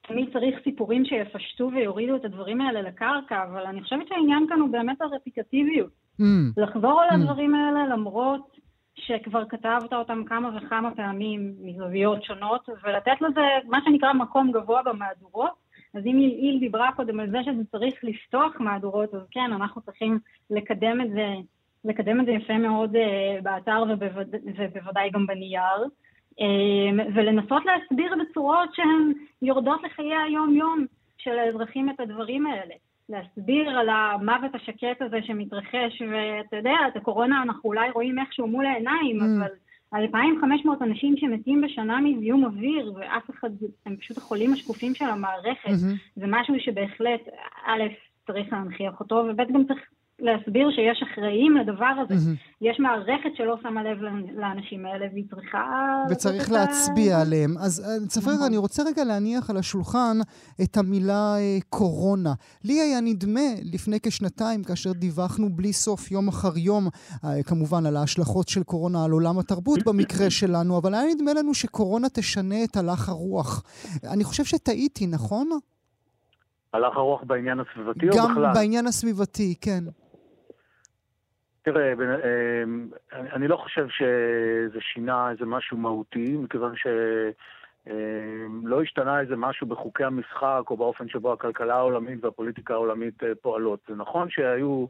[0.08, 4.68] תמיד צריך סיפורים שיפשטו ויורידו את הדברים האלה לקרקע, אבל אני חושבת שהעניין כאן הוא
[4.68, 5.90] באמת הרפיקטיביות.
[6.20, 6.24] Mm.
[6.56, 7.14] לחזור על mm.
[7.14, 8.57] הדברים האלה למרות
[9.06, 15.68] שכבר כתבת אותם כמה וכמה פעמים מזוויות שונות, ולתת לזה מה שנקרא מקום גבוה במהדורות.
[15.94, 20.18] אז אם איל דיברה קודם על זה שזה צריך לפתוח מהדורות, אז כן, אנחנו צריכים
[20.50, 21.26] לקדם את זה,
[21.84, 24.34] לקדם את זה יפה מאוד uh, באתר ובווד...
[24.56, 25.84] ובוודאי גם בנייר,
[26.40, 30.86] um, ולנסות להסביר בצורות שהן יורדות לחיי היום-יום
[31.18, 32.74] של האזרחים את הדברים האלה.
[33.08, 38.66] להסביר על המוות השקט הזה שמתרחש, ואתה יודע, את הקורונה אנחנו אולי רואים איכשהו מול
[38.66, 39.46] העיניים, mm.
[39.92, 43.50] אבל 2,500 אנשים שמתים בשנה מזיהום אוויר, ואף אחד,
[43.86, 46.16] הם פשוט החולים השקופים של המערכת, mm-hmm.
[46.16, 47.20] זה משהו שבהחלט,
[47.66, 47.82] א',
[48.26, 49.78] צריך להנכיח אותו, וב', גם צריך
[50.20, 52.14] להסביר שיש אחראים לדבר הזה.
[52.14, 52.58] Mm-hmm.
[52.60, 53.98] יש מערכת שלא שמה לב
[54.36, 55.58] לאנשים האלה והיא צריכה...
[56.10, 57.20] וצריך להצביע ה...
[57.20, 57.50] עליהם.
[57.58, 58.46] אז אה, צפריר, נכון.
[58.46, 60.16] אני רוצה רגע להניח על השולחן
[60.62, 62.32] את המילה אה, קורונה.
[62.64, 66.88] לי היה נדמה לפני כשנתיים, כאשר דיווחנו בלי סוף יום אחר יום,
[67.24, 71.54] אה, כמובן על ההשלכות של קורונה על עולם התרבות במקרה שלנו, אבל היה נדמה לנו
[71.54, 73.62] שקורונה תשנה את הלך הרוח.
[74.12, 75.48] אני חושב שטעיתי, נכון?
[76.72, 78.46] הלך הרוח בעניין הסביבתי או בכלל?
[78.46, 79.84] גם בעניין הסביבתי, כן.
[81.72, 86.74] תראה, אמ, אני לא חושב שזה שינה איזה משהו מהותי, מכיוון
[87.86, 93.80] שלא השתנה איזה משהו בחוקי המשחק או באופן שבו הכלכלה העולמית והפוליטיקה העולמית אה, פועלות.
[93.88, 94.86] זה נכון שהיו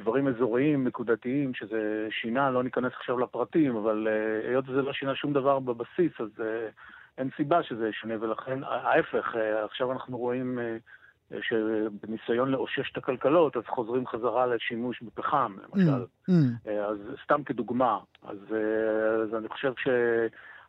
[0.00, 5.14] דברים אזוריים, נקודתיים, שזה שינה, לא ניכנס עכשיו לפרטים, אבל אה, היות וזה לא שינה
[5.14, 6.68] שום דבר בבסיס, אז אה,
[7.18, 10.58] אין סיבה שזה ישנה, ולכן ההפך, עכשיו אנחנו רואים
[11.42, 16.04] שבניסיון לאושש את הכלכלות, אז חוזרים חזרה לשימוש בפחם, למשל.
[16.04, 16.70] Mm, mm.
[16.70, 17.98] אז סתם כדוגמה.
[18.22, 18.38] אז,
[19.22, 19.88] אז אני חושב ש...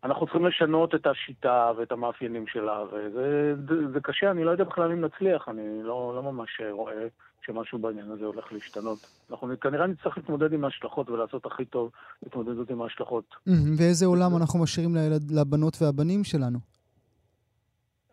[0.04, 3.54] אנחנו צריכים לשנות את השיטה ואת המאפיינים שלה, וזה
[3.94, 7.08] זה קשה, אני לא יודע בכלל אם נצליח, אני לא, לא ממש רואה
[7.46, 9.00] שמשהו בעניין הזה הולך להשתנות.
[9.32, 11.92] אנחנו כנראה נצטרך להתמודד עם ההשלכות ולעשות הכי טוב
[12.24, 13.36] להתמודדות עם ההשלכות.
[13.78, 14.96] ואיזה עולם אנחנו משאירים
[15.32, 16.60] לבנות והבנים שלנו?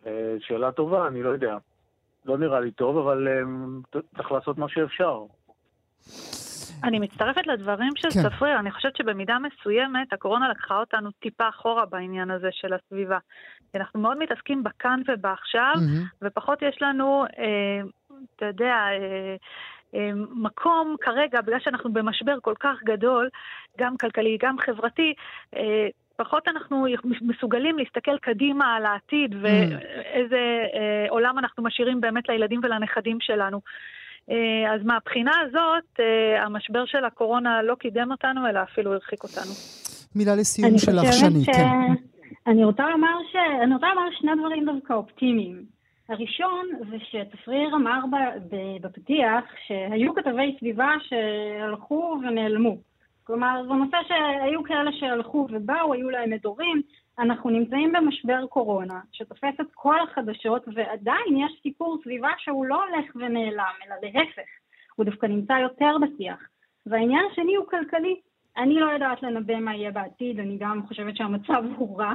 [0.07, 1.57] אה, שאלה טובה, אני לא יודע.
[2.27, 5.25] לא נראה לי טוב, אבל אה, צריך לעשות מה שאפשר.
[6.85, 8.29] אני מצטרפת לדברים של כן.
[8.29, 13.19] צפריר, אני חושבת שבמידה מסוימת הקורונה לקחה אותנו טיפה אחורה בעניין הזה של הסביבה.
[13.75, 16.17] אנחנו מאוד מתעסקים בכאן ובעכשיו, mm-hmm.
[16.23, 17.81] ופחות יש לנו, אה,
[18.37, 19.37] אתה יודע, אה,
[19.95, 23.29] אה, מקום כרגע, בגלל שאנחנו במשבר כל כך גדול,
[23.79, 25.15] גם כלכלי, גם חברתי,
[25.57, 26.87] אה, פחות אנחנו
[27.23, 30.37] מסוגלים להסתכל קדימה על העתיד ואיזה
[30.75, 33.61] אה, עולם אנחנו משאירים באמת לילדים ולנכדים שלנו.
[34.31, 39.53] אה, אז מהבחינה הזאת, אה, המשבר של הקורונה לא קידם אותנו, אלא אפילו הרחיק אותנו.
[40.17, 41.47] מילה לסיום שלך, שני, ש...
[41.47, 41.93] כן.
[42.47, 43.37] אני רוצה לומר ש...
[43.63, 45.77] אני רוצה לומר שני דברים דווקא אופטימיים.
[46.09, 48.01] הראשון זה שצפריר אמר
[48.81, 52.77] בפתיח שהיו כתבי סביבה שהלכו ונעלמו.
[53.27, 56.83] כלומר, זה נושא שהיו כאלה שהלכו ובאו, היו להם אזורים,
[57.19, 63.11] אנחנו נמצאים במשבר קורונה, שתופס את כל החדשות, ועדיין יש סיפור סביבה שהוא לא הולך
[63.15, 64.49] ונעלם, אלא להפך,
[64.97, 66.39] הוא דווקא נמצא יותר בשיח.
[66.87, 68.21] והעניין השני הוא כלכלי.
[68.57, 72.13] אני לא יודעת לנבא מה יהיה בעתיד, אני גם חושבת שהמצב הוא רע,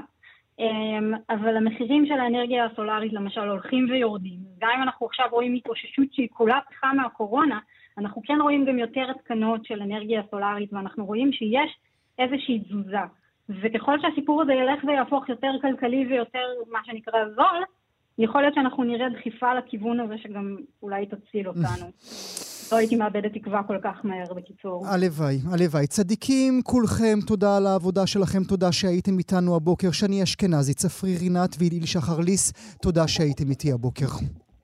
[0.59, 4.39] אמ, אבל המחירים של האנרגיה הסולארית למשל הולכים ויורדים.
[4.59, 7.59] גם אם אנחנו עכשיו רואים התאוששות שהיא כולה פתחה מהקורונה,
[7.97, 11.77] אנחנו כן רואים גם יותר התקנות של אנרגיה סולארית, ואנחנו רואים שיש
[12.19, 13.05] איזושהי תזוזה.
[13.49, 17.63] וככל שהסיפור הזה ילך ויהפוך יותר כלכלי ויותר, מה שנקרא, זול,
[18.17, 21.91] יכול להיות שאנחנו נראה דחיפה לכיוון הזה שגם אולי תציל אותנו.
[22.71, 24.87] לא הייתי מאבדת תקווה כל כך מהר, בקיצור.
[24.87, 25.87] הלוואי, הלוואי.
[25.87, 29.91] צדיקים כולכם, תודה על העבודה שלכם, תודה שהייתם איתנו הבוקר.
[29.91, 34.05] שני אשכנזי, צפרי רינת ואיליל שחר ליס, תודה שהייתם איתי הבוקר.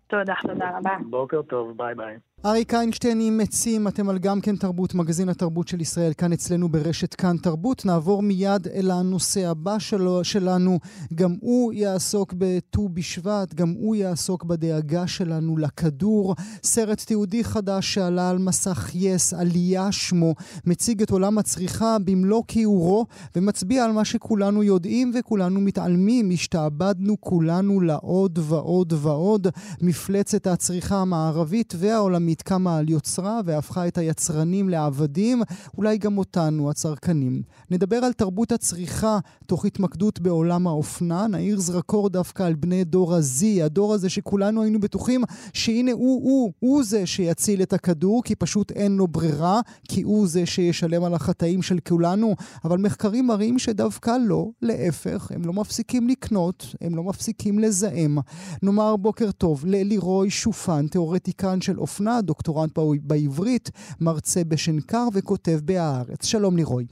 [0.07, 0.33] תודה.
[0.41, 0.95] תודה רבה.
[1.09, 2.17] בוקר טוב, ביי ביי.
[2.45, 6.69] אריק איינשטיין עם עצים, אתם על גם כן תרבות, מגזין התרבות של ישראל, כאן אצלנו
[6.69, 7.85] ברשת כאן תרבות.
[7.85, 10.79] נעבור מיד אל הנושא הבא שלו, שלנו.
[11.15, 16.35] גם הוא יעסוק בט"ו בשבט, גם הוא יעסוק בדאגה שלנו לכדור.
[16.63, 23.05] סרט תיעודי חדש שעלה על מסך יס, עלייה שמו, מציג את עולם הצריכה במלוא כיעורו,
[23.35, 26.29] ומצביע על מה שכולנו יודעים וכולנו מתעלמים.
[26.33, 29.47] השתעבדנו כולנו לעוד ועוד ועוד.
[29.81, 35.41] מפלצת הצריכה המערבית והעולמית העולמית קמה על יוצרה והפכה את היצרנים לעבדים,
[35.77, 37.41] אולי גם אותנו, הצרכנים.
[37.71, 43.63] נדבר על תרבות הצריכה תוך התמקדות בעולם האופנה, נעיר זרקור דווקא על בני דור ה-Z,
[43.63, 48.71] הדור הזה שכולנו היינו בטוחים שהנה הוא, הוא, הוא זה שיציל את הכדור, כי פשוט
[48.71, 52.35] אין לו ברירה, כי הוא זה שישלם על החטאים של כולנו,
[52.65, 58.17] אבל מחקרים מראים שדווקא לא, להפך, הם לא מפסיקים לקנות, הם לא מפסיקים לזהם.
[58.63, 66.25] נאמר בוקר טוב ללירוי שופן, תיאורטיקן של אופנה, דוקטורנט בעברית, מרצה בשנקר וכותב ב"הארץ".
[66.25, 66.85] שלום לירוי.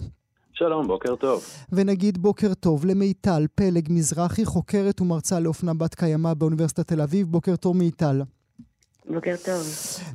[0.53, 1.43] שלום, בוקר טוב.
[1.71, 7.27] ונגיד בוקר טוב למיטל פלג מזרחי, חוקרת ומרצה לאופנה בת קיימא באוניברסיטת תל אביב.
[7.27, 8.21] בוקר טוב מיטל.
[9.09, 9.63] בוקר טוב.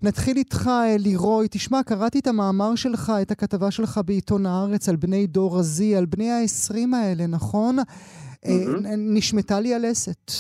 [0.03, 1.47] נתחיל איתך, אה, לירוי.
[1.51, 6.07] תשמע, קראתי את המאמר שלך, את הכתבה שלך בעיתון הארץ על בני דור ה-Z, על
[6.07, 7.79] בני ה-20 האלה, נכון?
[7.79, 8.49] Mm-hmm.
[8.97, 10.31] נשמטה לי הלסת.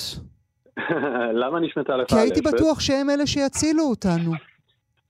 [1.43, 2.09] למה נשמטה לך הלסת?
[2.13, 4.33] כי הייתי בטוח שהם אלה שיצילו אותנו.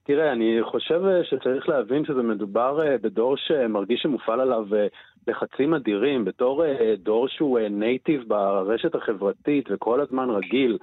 [0.03, 4.87] תראה, אני חושב אה, שצריך להבין שזה מדובר אה, בדור שמרגיש שמופעל עליו אה,
[5.27, 6.63] לחצים אדירים, בתור
[6.97, 10.77] דור שהוא נייטיב ברשת החברתית וכל הזמן רגיל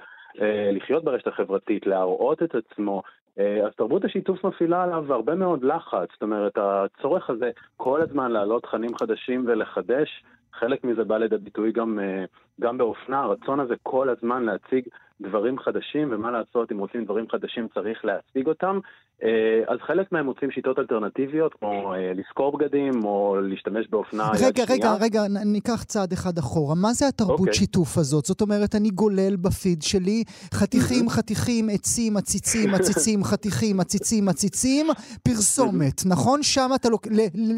[0.71, 3.03] לחיות ברשת החברתית, להראות את עצמו,
[3.37, 6.07] אז תרבות השיתוף מפעילה עליו הרבה מאוד לחץ.
[6.13, 11.71] זאת אומרת, הצורך הזה כל הזמן להעלות תכנים חדשים ולחדש, חלק מזה בא לידי ביטוי
[11.71, 11.99] גם,
[12.61, 14.87] גם באופנה, הרצון הזה כל הזמן להציג
[15.21, 18.79] דברים חדשים, ומה לעשות, אם רוצים דברים חדשים צריך להציג אותם.
[19.23, 24.37] אה, אז חלק מהם מוצאים שיטות אלטרנטיביות, כמו אה, לשכור בגדים, או להשתמש באופנה יד
[24.37, 24.49] שנייה.
[24.49, 26.75] רגע, רגע, רגע, ניקח צעד אחד אחורה.
[26.75, 27.41] מה זה התרבות okay.
[27.41, 27.53] אוקיי.
[27.53, 28.25] שיתוף הזאת?
[28.25, 34.87] זאת אומרת, אני גולל בפיד שלי חתיכים, חתיכים, עצים, עציצים, עציצים, חתיכים, עציצים, עציצים,
[35.23, 36.43] פרסומת, נכון?
[36.43, 37.07] שם אתה לוק...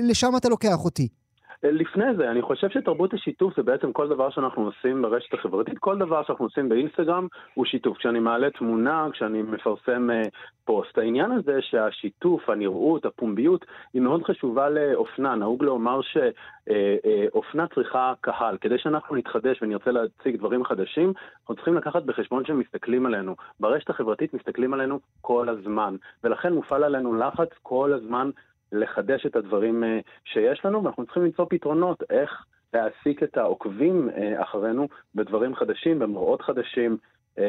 [0.10, 1.21] לשם אתה לוקח אותי.
[1.64, 5.98] לפני זה, אני חושב שתרבות השיתוף זה בעצם כל דבר שאנחנו עושים ברשת החברתית, כל
[5.98, 7.98] דבר שאנחנו עושים באינסטגרם הוא שיתוף.
[7.98, 10.30] כשאני מעלה תמונה, כשאני מפרסם uh,
[10.66, 10.98] פוסט.
[10.98, 15.36] העניין הזה שהשיתוף, הנראות, הפומביות, היא מאוד חשובה לאופנה.
[15.36, 18.58] נהוג לומר שאופנה uh, uh, צריכה קהל.
[18.62, 23.36] כדי שאנחנו נתחדש ונרצה להציג דברים חדשים, אנחנו צריכים לקחת בחשבון שמסתכלים עלינו.
[23.60, 28.30] ברשת החברתית מסתכלים עלינו כל הזמן, ולכן מופעל עלינו לחץ כל הזמן.
[28.72, 34.44] לחדש את הדברים אה, שיש לנו, ואנחנו צריכים למצוא פתרונות איך להעסיק את העוקבים אה,
[34.44, 36.98] אחרינו בדברים חדשים, במראות חדשים.
[37.40, 37.44] אה,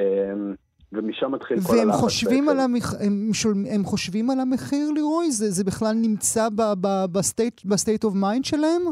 [0.92, 1.86] ומשם מתחיל כל הלחץ.
[1.86, 2.94] והם חושבים, על המח...
[3.00, 3.54] הם, שול...
[3.74, 5.30] הם חושבים על המחיר, לירוי?
[5.30, 6.48] זה, זה בכלל נמצא
[7.64, 8.82] ב state of mind שלהם?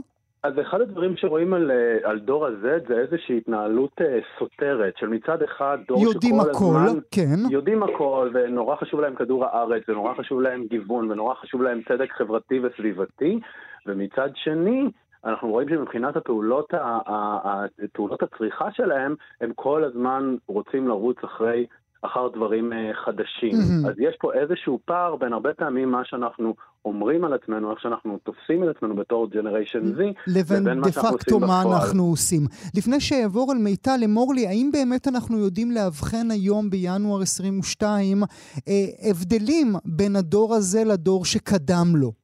[0.42, 4.05] אז אחד הדברים שרואים על, אה, על דור ה-Z זה איזושהי התנהלות אה,
[4.38, 7.00] סותרת, של מצד אחד דור יודעים שכל הכל, הזמן...
[7.11, 7.50] כן.
[7.50, 12.12] יודעים הכל, ונורא חשוב להם כדור הארץ, ונורא חשוב להם גיוון, ונורא חשוב להם צדק
[12.12, 13.40] חברתי וסביבתי,
[13.87, 14.90] ומצד שני,
[15.24, 21.66] אנחנו רואים שמבחינת הפעולות, הפעולות הצריכה שלהם, הם כל הזמן רוצים לרוץ אחרי
[22.02, 23.52] אחר דברים uh, חדשים.
[23.52, 23.88] Mm-hmm.
[23.88, 28.18] אז יש פה איזשהו פער בין הרבה פעמים מה שאנחנו אומרים על עצמנו, איך שאנחנו
[28.18, 31.76] תופסים את עצמנו בתור ג'נריישן Z, לבין דה פקטו מה בפועל.
[31.76, 32.42] אנחנו עושים.
[32.76, 38.74] לפני שאעבור על מיטל, אמור לי, האם באמת אנחנו יודעים לאבחן היום בינואר 22 אה,
[39.10, 42.19] הבדלים בין הדור הזה לדור שקדם לו?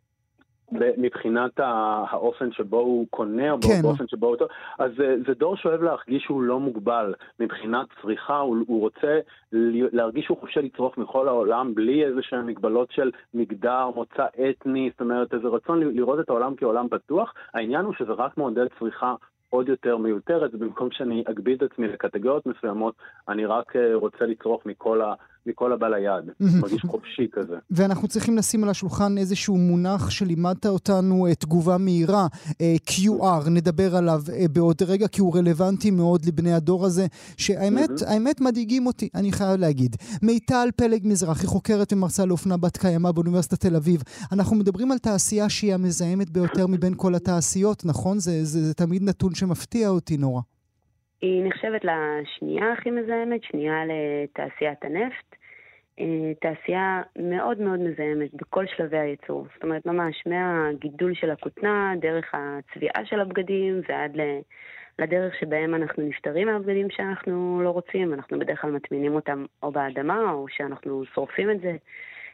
[0.72, 1.50] מבחינת
[2.10, 3.82] האופן שבו הוא קונה, או כן.
[3.82, 4.36] באופן שבו הוא...
[4.78, 7.14] אז זה, זה דור שאוהב להרגיש שהוא לא מוגבל.
[7.40, 9.18] מבחינת צריכה, הוא, הוא רוצה
[9.52, 15.00] להרגיש שהוא חופשי לצרוך מכל העולם, בלי איזה שהן מגבלות של מגדר, מוצא אתני, זאת
[15.00, 17.34] אומרת, איזה רצון לראות את העולם כעולם פתוח.
[17.54, 19.14] העניין הוא שזה רק מעודד צריכה
[19.50, 22.94] עוד יותר מיותרת, ובמקום שאני אגביל את עצמי לקטגוריות מסוימות,
[23.28, 25.14] אני רק אה, רוצה לצרוך מכל ה...
[25.46, 26.30] מכל הבא ליד,
[26.60, 27.56] מרגיש חופשי כזה.
[27.70, 32.26] ואנחנו צריכים לשים על השולחן איזשהו מונח שלימדת אותנו, אה, תגובה מהירה,
[32.60, 34.20] אה, QR, נדבר עליו
[34.52, 37.06] בעוד רגע, כי הוא רלוונטי מאוד לבני הדור הזה,
[37.36, 39.96] שהאמת, האמת מדאיגים אותי, אני חייב להגיד.
[40.22, 44.02] מיטל פלג מזרחי, חוקרת ומרצה לאופנה בת קיימא באוניברסיטת תל אביב.
[44.32, 48.18] אנחנו מדברים על תעשייה שהיא המזהמת ביותר מבין כל התעשיות, נכון?
[48.18, 50.40] זה, זה, זה תמיד נתון שמפתיע אותי נורא.
[51.22, 55.35] היא נחשבת לשנייה הכי מזהמת, שנייה לתעשיית הנפט.
[56.00, 59.46] אה, תעשייה מאוד מאוד מזהמת בכל שלבי הייצור.
[59.54, 64.16] זאת אומרת, ממש מהגידול של הכותנה, דרך הצביעה של הבגדים ועד
[64.98, 68.14] לדרך שבהם אנחנו נפטרים מהבגדים שאנחנו לא רוצים.
[68.14, 71.76] אנחנו בדרך כלל מטמינים אותם או באדמה או שאנחנו שורפים את זה.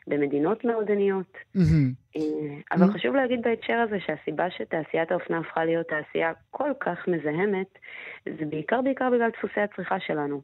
[0.06, 1.36] במדינות מאוד עניות.
[1.56, 2.01] Mm-hmm.
[2.16, 2.92] אבל mm-hmm.
[2.94, 7.78] חשוב להגיד בהקשר הזה שהסיבה שתעשיית האופנה הפכה להיות תעשייה כל כך מזהמת,
[8.24, 10.40] זה בעיקר בעיקר בגלל דפוסי הצריכה שלנו.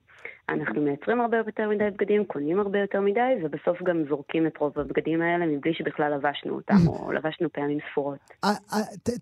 [0.48, 4.72] אנחנו מייצרים הרבה יותר מדי בגדים, קונים הרבה יותר מדי, ובסוף גם זורקים את רוב
[4.78, 8.18] הבגדים האלה מבלי שבכלל לבשנו אותם, או לבשנו פעמים ספורות.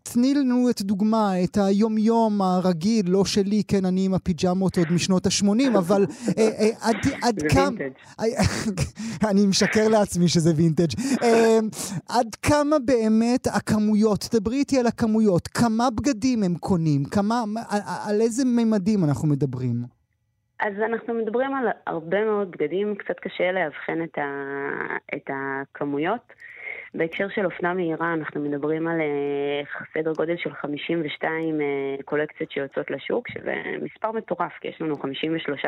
[0.02, 5.26] תני לנו את דוגמה, את היומיום הרגיל, לא שלי, כן, אני עם הפיג'מות עוד משנות
[5.26, 6.06] ה-80, אבל
[6.38, 6.90] אה, אה,
[7.22, 7.70] עד כמה...
[9.30, 11.00] אני משקר לעצמי שזה וינטג'.
[11.22, 11.58] אה,
[12.36, 17.34] עד כמה באמת הכמויות, דברי איתי על הכמויות, כמה בגדים הם קונים, כמה,
[18.08, 19.76] על איזה ממדים אנחנו מדברים?
[20.60, 24.26] אז אנחנו מדברים על הרבה מאוד בגדים, קצת קשה לאבחן את, ה,
[25.16, 26.32] את הכמויות.
[26.94, 32.50] בהקשר של אופנה מהירה אנחנו מדברים על uh, סדר גודל של 52 uh, אה, קולקציות
[32.50, 35.60] שיוצאות לשוק, שזה מספר מטורף, כי יש לנו 53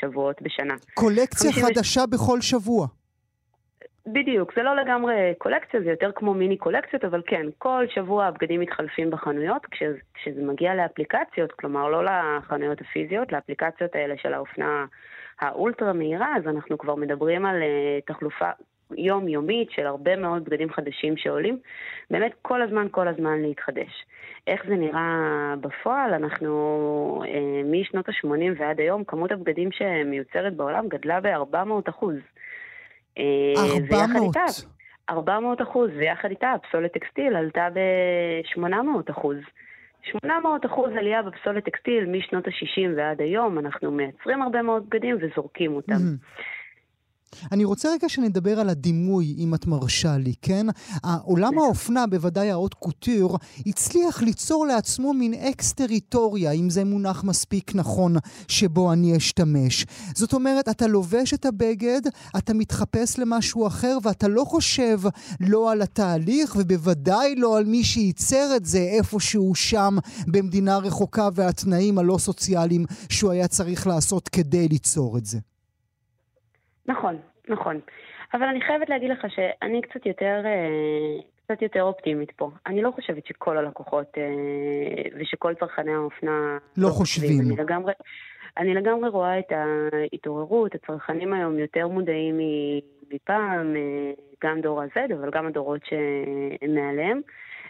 [0.00, 0.74] שבועות בשנה.
[0.94, 1.64] קולקציה 50...
[1.64, 2.86] חדשה בכל שבוע.
[4.06, 8.60] בדיוק, זה לא לגמרי קולקציה, זה יותר כמו מיני קולקציות, אבל כן, כל שבוע הבגדים
[8.60, 14.84] מתחלפים בחנויות, כשזה, כשזה מגיע לאפליקציות, כלומר לא לחנויות הפיזיות, לאפליקציות האלה של האופנה
[15.40, 18.50] האולטרה מהירה, אז אנחנו כבר מדברים על uh, תחלופה
[18.96, 21.58] יומיומית של הרבה מאוד בגדים חדשים שעולים,
[22.10, 24.04] באמת כל הזמן, כל הזמן להתחדש.
[24.46, 26.14] איך זה נראה בפועל?
[26.14, 27.26] אנחנו, uh,
[27.64, 32.16] משנות ה-80 ועד היום, כמות הבגדים שמיוצרת בעולם גדלה ב-400 אחוז.
[33.18, 34.36] 400?
[34.36, 34.42] אה,
[35.10, 39.36] 400 אחוז, ויחד איתה הפסולת טקסטיל עלתה ב-800 אחוז.
[40.02, 45.72] 800 אחוז עלייה בפסולת טקסטיל משנות ה-60 ועד היום, אנחנו מייצרים הרבה מאוד בגדים וזורקים
[45.74, 45.92] אותם.
[45.92, 46.63] Mm-hmm.
[47.52, 50.66] אני רוצה רגע שנדבר על הדימוי, אם את מרשה לי, כן?
[51.22, 57.74] עולם האופנה, בוודאי ה haute couture, הצליח ליצור לעצמו מין אקס-טריטוריה, אם זה מונח מספיק
[57.74, 58.16] נכון,
[58.48, 59.86] שבו אני אשתמש.
[60.14, 62.00] זאת אומרת, אתה לובש את הבגד,
[62.38, 65.00] אתה מתחפש למשהו אחר, ואתה לא חושב
[65.40, 71.98] לא על התהליך, ובוודאי לא על מי שייצר את זה איפשהו שם, במדינה רחוקה, והתנאים
[71.98, 75.38] הלא סוציאליים שהוא היה צריך לעשות כדי ליצור את זה.
[76.86, 77.16] נכון,
[77.48, 77.80] נכון.
[78.34, 82.50] אבל אני חייבת להגיד לך שאני קצת יותר, אה, קצת יותר אופטימית פה.
[82.66, 86.58] אני לא חושבת שכל הלקוחות אה, ושכל צרכני האופנה...
[86.76, 87.40] לא חושבים.
[87.40, 87.92] אני לגמרי,
[88.58, 92.38] אני לגמרי רואה את ההתעוררות, הצרכנים היום יותר מודעים
[93.10, 94.12] מפעם, אה,
[94.44, 97.20] גם דור ה-Z, אבל גם הדורות שהם מעליהם.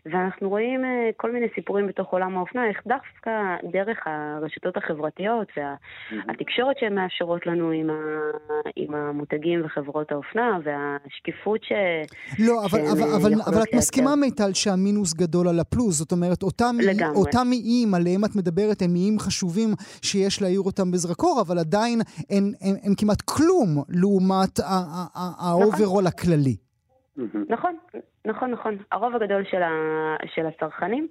[0.07, 3.31] ואנחנו רואים אה, כל מיני סיפורים בתוך עולם האופנה, איך דווקא
[3.73, 7.95] דרך הרשתות החברתיות והתקשורת שהן מאפשרות לנו עם, ה,
[8.77, 11.73] עם המותגים וחברות האופנה, והשקיפות ש...
[12.39, 15.95] לא, אבל, אבל, אבל, אבל את מסכימה, מיטל, שהמינוס גדול על הפלוס.
[15.97, 16.77] זאת אומרת, אותם,
[17.15, 19.69] אותם איים עליהם את מדברת הם איים חשובים
[20.03, 24.61] שיש להאיר אותם בזרקור, אבל עדיין הם, הם, הם כמעט כלום לעומת
[25.39, 26.07] ה overall נכון.
[26.07, 26.57] הכללי.
[27.49, 27.77] נכון,
[28.25, 28.77] נכון, נכון.
[28.93, 31.09] הרוב הגדול של, ה, של הצרכנים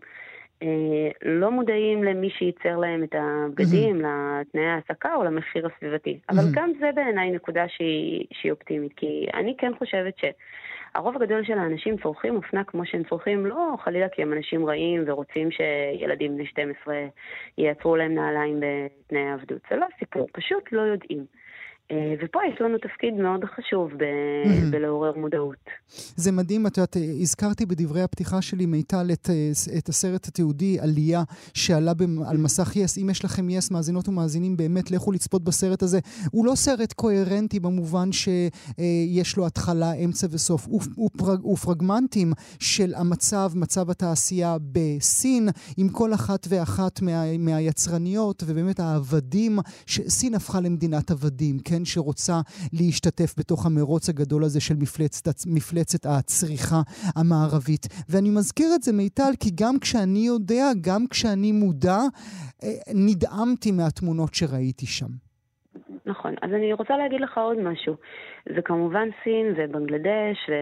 [0.64, 6.20] אה, לא מודעים למי שייצר להם את הבגדים, לתנאי ההעסקה או למחיר הסביבתי.
[6.30, 11.58] אבל גם זה בעיניי נקודה שהיא, שהיא אופטימית, כי אני כן חושבת שהרוב הגדול של
[11.58, 16.46] האנשים צורכים אופנה כמו שהם צורכים, לא חלילה כי הם אנשים רעים ורוצים שילדים בני
[16.46, 16.96] 12
[17.58, 19.62] ייצרו להם נעליים בתנאי העבדות.
[19.70, 21.26] זה לא הסיפור, פשוט לא יודעים.
[21.92, 24.72] אה, ופה יש לנו תפקיד מאוד חשוב ב- mm-hmm.
[24.72, 25.70] בלעורר מודעות.
[26.16, 31.24] זה מדהים, את יודעת, הזכרתי בדברי הפתיחה שלי, מיטל, את, אה, את הסרט התיעודי עלייה
[31.54, 31.92] שעלה
[32.28, 32.98] על מסך יס.
[32.98, 36.00] אם יש לכם יס, מאזינות ומאזינים, באמת לכו לצפות בסרט הזה.
[36.32, 40.66] הוא לא סרט קוהרנטי במובן שיש לו התחלה, אמצע וסוף.
[40.68, 47.38] הוא, הוא, פרג, הוא פרגמנטים של המצב, מצב התעשייה בסין, עם כל אחת ואחת מה,
[47.38, 51.86] מהיצרניות, ובאמת העבדים, שסין הפכה למדינת עבדים, כן?
[51.86, 52.34] שרוצה
[52.74, 56.82] להשתתף בתוך המרוץ הגדול הזה של מפלצת, מפלצת הצריכה
[57.16, 57.86] המערבית.
[58.10, 62.00] ואני מזכיר את זה, מיטל, כי גם כשאני יודע, גם כשאני מודע,
[62.64, 62.70] אה,
[63.08, 65.12] נדהמתי מהתמונות שראיתי שם.
[66.06, 66.34] נכון.
[66.42, 67.94] אז אני רוצה להגיד לך עוד משהו.
[68.56, 70.54] זה כמובן סין ובנגלדש ו...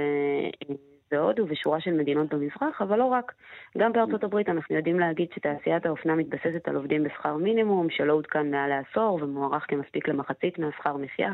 [1.11, 3.33] והודו ושורה של מדינות במזרח, אבל לא רק.
[3.77, 8.51] גם בארצות הברית אנחנו יודעים להגיד שתעשיית האופנה מתבססת על עובדים בשכר מינימום, שלא עודכן
[8.51, 11.33] מעל לעשור ומוערך כמספיק למחצית מהשכר מחיה.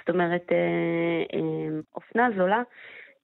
[0.00, 2.62] זאת אומרת, אה, אה, אופנה זולה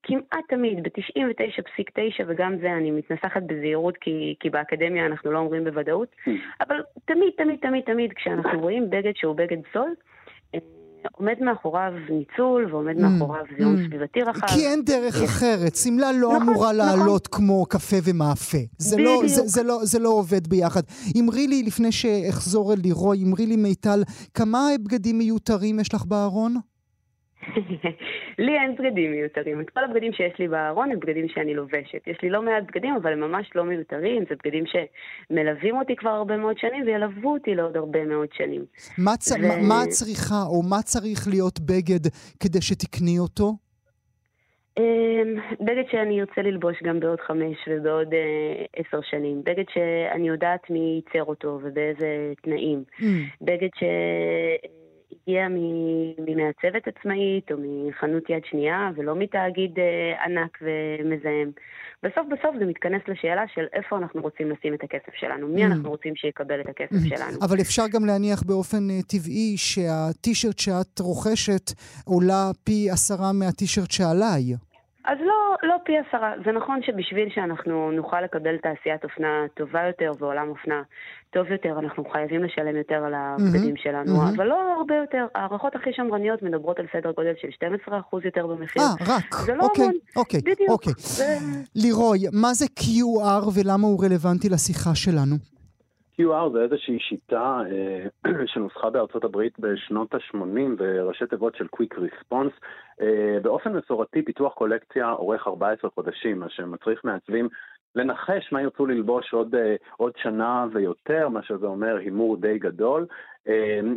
[0.03, 6.15] כמעט תמיד, ב-99.9, וגם זה אני מתנסחת בזהירות כי, כי באקדמיה אנחנו לא אומרים בוודאות,
[6.61, 9.93] אבל תמיד, תמיד, תמיד, תמיד, כשאנחנו רואים בגד שהוא בגד זול,
[11.11, 13.87] עומד מאחוריו ניצול ועומד mm, מאחוריו זיהום mm.
[13.87, 14.47] סביבתי רחב.
[14.47, 15.75] כי אין דרך אחרת.
[15.75, 16.75] שמלה לא נכון, אמורה נכון.
[16.75, 18.57] לעלות כמו קפה ומאפה.
[18.77, 19.21] זה לא,
[19.65, 20.81] לא, זה לא עובד ביחד.
[21.19, 26.55] אמרי לי, לפני שאחזור אל לירוי, אמרי לי מיטל, כמה בגדים מיותרים יש לך בארון?
[28.45, 29.61] לי אין בגדים מיותרים.
[29.61, 32.01] את כל הבגדים שיש לי בארון הם בגדים שאני לובשת.
[32.07, 34.23] יש לי לא מעט בגדים, אבל הם ממש לא מיותרים.
[34.29, 38.65] זה בגדים שמלווים אותי כבר הרבה מאוד שנים וילוו אותי לעוד הרבה מאוד שנים.
[38.97, 39.31] מה, צ...
[39.31, 39.67] ו...
[39.67, 43.53] מה צריכה, או מה צריך להיות בגד כדי שתקני אותו?
[44.77, 49.41] אמ, בגד שאני ארצה ללבוש גם בעוד חמש ובעוד אה, עשר שנים.
[49.43, 52.83] בגד שאני יודעת מי ייצר אותו ובאיזה תנאים.
[52.99, 53.03] Mm.
[53.41, 53.83] בגד ש...
[55.11, 55.47] הגיע
[56.27, 61.51] ממעצבת עצמאית או מחנות יד שנייה ולא מתאגיד אה, ענק ומזהם.
[62.03, 65.67] בסוף בסוף זה מתכנס לשאלה של איפה אנחנו רוצים לשים את הכסף שלנו, מי mm.
[65.67, 67.09] אנחנו רוצים שיקבל את הכסף mm.
[67.09, 67.37] שלנו.
[67.41, 71.71] אבל אפשר גם להניח באופן uh, טבעי שהטישרט שאת רוכשת
[72.05, 74.66] עולה פי עשרה מהטישרט שעליי.
[75.07, 76.33] אז לא, לא פי עשרה.
[76.45, 80.81] זה נכון שבשביל שאנחנו נוכל לקבל תעשיית אופנה טובה יותר ועולם אופנה
[81.29, 84.35] טוב יותר, אנחנו חייבים לשלם יותר על הבגדים mm-hmm, שלנו, mm-hmm.
[84.35, 85.25] אבל לא הרבה יותר.
[85.35, 88.81] ההערכות הכי שמרניות מדברות על סדר גודל של 12% יותר במחיר.
[88.81, 89.35] אה, רק.
[89.45, 89.95] זה לא אוקיי, המון.
[90.15, 90.69] אוקיי, בדיוק.
[90.69, 90.93] אוקיי.
[90.97, 91.37] זה...
[91.75, 95.56] לירוי, מה זה QR ולמה הוא רלוונטי לשיחה שלנו?
[96.21, 102.65] QR זה איזושהי שיטה אה, שנוסחה בארצות הברית בשנות ה-80 וראשי תיבות של Quick Response.
[103.01, 107.49] אה, באופן מסורתי פיתוח קולקציה אורך 14 חודשים, מה שמצריך מעצבים
[107.95, 113.05] לנחש מה ירצו ללבוש עוד, אה, עוד שנה ויותר, מה שזה אומר הימור די גדול.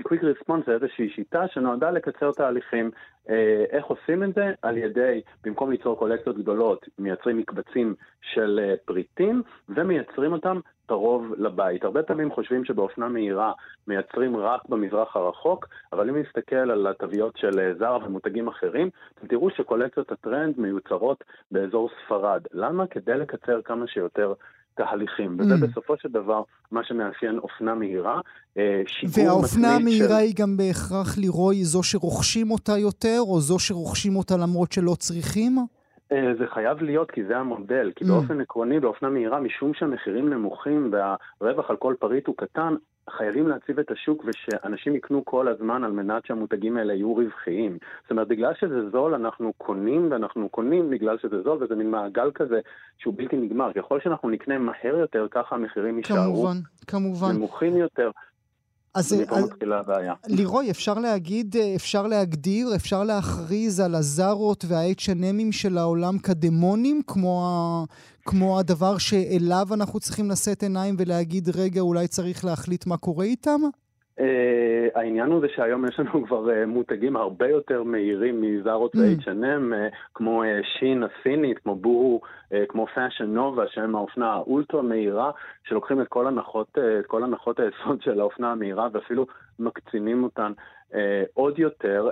[0.08, 2.90] Quick Response זה איזושהי שיטה שנועדה לקצר תהליכים.
[3.70, 4.52] איך עושים את זה?
[4.62, 11.84] על ידי, במקום ליצור קולקציות גדולות, מייצרים מקבצים של פריטים ומייצרים אותם קרוב לבית.
[11.84, 13.52] הרבה פעמים חושבים שבאופנה מהירה
[13.88, 19.50] מייצרים רק במזרח הרחוק, אבל אם נסתכל על התוויות של זרה ומותגים אחרים, אתם תראו
[19.50, 22.42] שקולקציות הטרנד מיוצרות באזור ספרד.
[22.52, 22.86] למה?
[22.86, 24.32] כדי לקצר כמה שיותר
[24.74, 25.66] תהליכים, וזה mm.
[25.66, 28.20] בסופו של דבר מה שמאפיין אופנה מהירה.
[28.58, 28.82] אה,
[29.16, 30.14] והאופנה המהירה של...
[30.14, 35.58] היא גם בהכרח לירוי זו שרוכשים אותה יותר, או זו שרוכשים אותה למרות שלא צריכים?
[36.12, 38.08] אה, זה חייב להיות כי זה המודל, כי Mm.
[38.08, 42.74] באופן עקרוני באופנה מהירה, משום שהמחירים נמוכים והרווח על כל פריט הוא קטן,
[43.10, 47.78] חייבים להציב את השוק ושאנשים יקנו כל הזמן על מנת שהמותגים האלה יהיו רווחיים.
[48.02, 52.30] זאת אומרת, בגלל שזה זול אנחנו קונים ואנחנו קונים בגלל שזה זול וזה מין מעגל
[52.34, 52.60] כזה
[52.98, 53.72] שהוא בלתי נגמר.
[53.72, 56.56] ככל שאנחנו נקנה מהר יותר, ככה המחירים יישארו כמובן,
[56.86, 57.32] כמובן.
[57.32, 58.10] נמוכים יותר,
[58.94, 60.14] אז ומפה מתחילה הבעיה.
[60.28, 67.42] לירוי, אפשר להגיד, אה, אפשר להגדיר, אפשר להכריז על הזארות וה-H&M'ים של העולם כדמונים, כמו,
[67.46, 67.84] ה...
[68.24, 73.60] כמו הדבר שאליו אנחנו צריכים לשאת עיניים ולהגיד, רגע, אולי צריך להחליט מה קורה איתם?
[74.18, 74.22] אה,
[74.94, 78.98] העניין הוא זה שהיום יש לנו כבר אה, מותגים הרבה יותר מהירים מזארה אממ.
[78.98, 80.46] ו-H&M, אה, כמו uh,
[80.78, 82.20] Shein הסינית, כמו בורו,
[82.68, 85.30] כמו Fashion Nova, שהם האופנה האולטרה מהירה,
[85.64, 89.26] שלוקחים את כל הנחות, אה, את כל הנחות היסוד של האופנה המהירה ואפילו
[89.58, 90.52] מקצינים אותן
[90.90, 90.94] אה,
[91.34, 92.08] עוד יותר.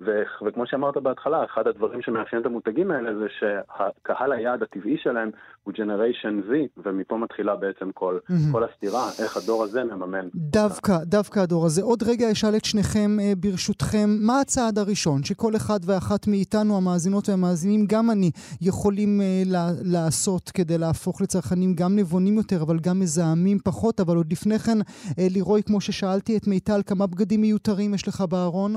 [0.00, 0.06] ו-
[0.46, 5.30] וכמו שאמרת בהתחלה, אחד הדברים שמאפיין את המותגים האלה זה שהקהל היעד הטבעי שלהם
[5.64, 6.52] הוא Generation Z,
[6.86, 8.52] ומפה מתחילה בעצם כל, מהמם.
[8.52, 10.28] כל הסתירה, איך הדור הזה מממן.
[10.34, 11.82] דווקא, דווקא הדור הזה.
[11.82, 17.28] עוד רגע אשאל את שניכם, אה, ברשותכם, מה הצעד הראשון שכל אחד ואחת מאיתנו, המאזינות
[17.28, 18.30] והמאזינים, גם אני,
[18.60, 24.16] יכולים אה, לה- לעשות כדי להפוך לצרכנים גם נבונים יותר, אבל גם מזהמים פחות, אבל
[24.16, 24.78] עוד לפני כן,
[25.18, 28.74] אה, לירוי, כמו ששאלתי את מיטל, כמה בגדים מיותרים יש לך בארון?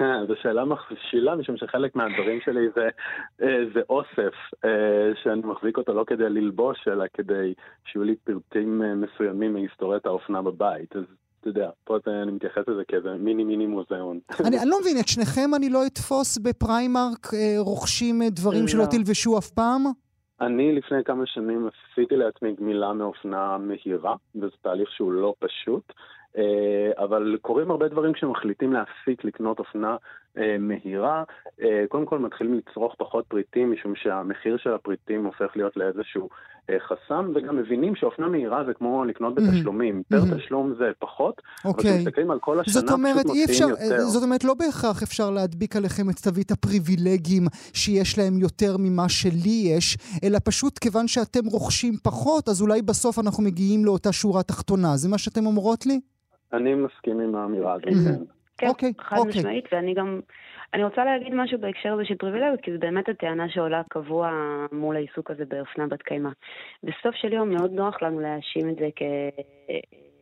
[0.28, 2.88] זו שאלה מכשילה, משום שחלק מהדברים שלי זה,
[3.42, 4.34] אה, זה אוסף,
[4.64, 10.06] אה, שאני מחזיק אותו לא כדי ללבוש, אלא כדי שיהיו לי פרטים אה, מסוימים מהיסטוריית
[10.06, 10.96] האופנה בבית.
[10.96, 11.02] אז
[11.40, 14.18] אתה יודע, פה זה, אני מתייחס לזה כאיזה מיני מיני מוזיאון.
[14.46, 17.26] אני, אני לא מבין, את שניכם אני לא אתפוס בפריימרק
[17.58, 18.86] רוכשים דברים שלא לא.
[18.90, 19.84] תלבשו אף פעם?
[20.40, 25.92] אני לפני כמה שנים עשיתי לעצמי גמילה מאופנה מהירה, וזה תהליך שהוא לא פשוט,
[26.98, 29.96] אבל קורים הרבה דברים כשמחליטים להפסיק לקנות אופנה
[30.38, 31.22] אה, מהירה.
[31.62, 36.28] אה, קודם כל מתחילים לצרוך פחות פריטים, משום שהמחיר של הפריטים הופך להיות לאיזשהו
[36.70, 39.34] אה, חסם, וגם מבינים שאופנה מהירה זה כמו לקנות.
[39.34, 40.02] בתשלומים.
[40.08, 40.36] פר.
[40.36, 41.90] תשלום זה פחות, אבל אוקיי.
[41.90, 44.00] כשמסתכלים על כל השנה פשוט מוציאים יותר.
[44.00, 49.62] זאת אומרת, לא בהכרח אפשר להדביק עליכם את תווית הפריבילגים שיש להם יותר ממה שלי
[49.76, 54.96] יש, אלא פשוט כיוון שאתם רוכשים פחות, אז אולי בסוף אנחנו מגיעים לאותה שורה תחתונה.
[54.96, 56.00] זה מה שאתם אומרות לי?
[56.52, 57.84] אני מסכים עם האמירה הזאת.
[57.84, 58.24] כן.
[58.58, 59.30] כן, אוקיי, חד אוקיי.
[59.40, 60.20] משמעית, ואני גם,
[60.74, 64.30] אני רוצה להגיד משהו בהקשר הזה של פריבילגיות, כי זו באמת הטענה שעולה קבוע
[64.72, 66.30] מול העיסוק הזה באופנה בת קיימא.
[66.82, 68.88] בסוף של יום מאוד נוח לנו להאשים את זה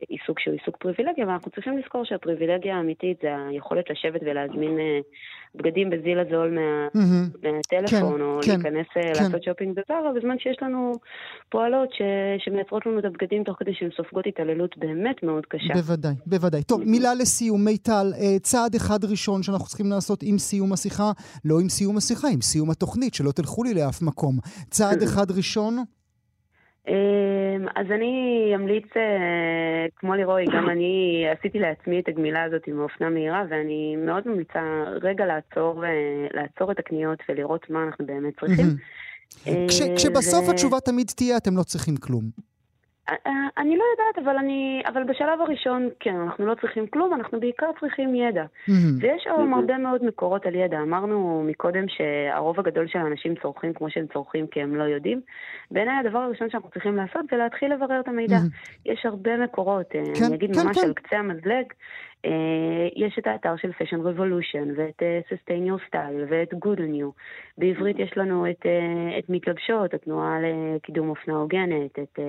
[0.07, 4.99] כעיסוק שהוא עיסוק פריבילגיה, אבל אנחנו צריכים לזכור שהפריבילגיה האמיתית זה היכולת לשבת ולהזמין אה,
[5.55, 6.87] בגדים בזיל הזול מה...
[6.93, 7.27] מהמם.
[7.43, 9.23] מהטלפון, כן, או כן, להיכנס אה, כן.
[9.23, 10.93] לעשות שופינג בזארה, בזמן שיש לנו
[11.49, 12.01] פועלות ש...
[12.45, 15.73] שמייצרות לנו את הבגדים תוך כדי שהן סופגות התעללות באמת מאוד קשה.
[15.73, 16.63] בוודאי, בוודאי.
[16.63, 17.65] טוב, מילה לסיום.
[17.65, 21.11] מיטל, אה, צעד אחד ראשון שאנחנו צריכים לעשות עם סיום השיחה,
[21.45, 24.39] לא עם סיום השיחה, עם סיום התוכנית, שלא תלכו לי לאף מקום.
[24.69, 25.77] צעד אחד ראשון,
[27.75, 33.09] אז אני אמליץ, אה, כמו לירוי, גם אני עשיתי לעצמי את הגמילה הזאת עם האופנה
[33.09, 35.89] מהירה, ואני מאוד ממליצה רגע לעצור, אה,
[36.33, 38.65] לעצור את הקניות ולראות מה אנחנו באמת צריכים.
[39.47, 42.50] אה, כש, כשבסוף התשובה תמיד תהיה, אתם לא צריכים כלום.
[43.57, 47.65] אני לא יודעת, אבל אני, אבל בשלב הראשון, כן, אנחנו לא צריכים כלום, אנחנו בעיקר
[47.79, 48.45] צריכים ידע.
[48.99, 50.77] ויש היום הרבה מאוד מקורות על ידע.
[50.81, 55.21] אמרנו מקודם שהרוב הגדול של האנשים צורכים כמו שהם צורכים כי הם לא יודעים.
[55.71, 58.37] בעיניי הדבר הראשון שאנחנו צריכים לעשות זה להתחיל לברר את המידע.
[58.85, 60.87] יש הרבה מקורות, אה, כן, אני אגיד כן, ממש כן.
[60.87, 61.65] על קצה המזלג.
[62.25, 66.93] אה, יש את האתר של Fashion Revolution ואת אה, Sustain Your Style ואת Good on
[67.01, 67.11] You.
[67.57, 72.19] בעברית יש לנו את, אה, את מתלבשות, התנועה לקידום אופנה הוגנת, את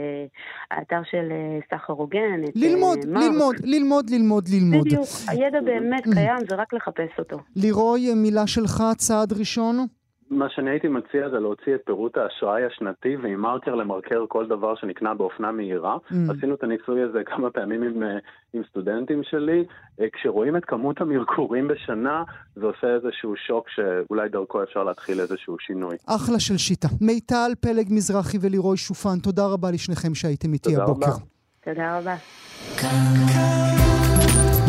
[0.71, 1.33] האתר של
[1.71, 3.23] סחר הוגן, את ללמוד, מרק.
[3.23, 4.87] ללמוד, ללמוד, ללמוד, ללמוד.
[4.87, 7.37] בדיוק, הידע באמת קיים, זה רק לחפש אותו.
[7.57, 9.87] לירוי, מילה שלך, צעד ראשון?
[10.33, 14.75] מה שאני הייתי מציע זה להוציא את פירוט האשראי השנתי ועם מרקר למרקר כל דבר
[14.75, 15.97] שנקנה באופנה מהירה.
[15.97, 16.15] Mm.
[16.37, 18.19] עשינו את הניסוי הזה כמה פעמים עם, אה,
[18.53, 19.65] עם סטודנטים שלי.
[20.01, 22.23] אה, כשרואים את כמות המרקורים בשנה,
[22.55, 25.97] זה עושה איזשהו שוק שאולי דרכו אפשר להתחיל איזשהו שינוי.
[26.07, 26.89] אחלה של שיטה.
[27.01, 31.07] מיטל פלג מזרחי ולירוי שופן, תודה רבה לשניכם שהייתם איתי תודה הבוקר.
[31.07, 31.17] רבה.
[31.65, 32.17] תודה רבה.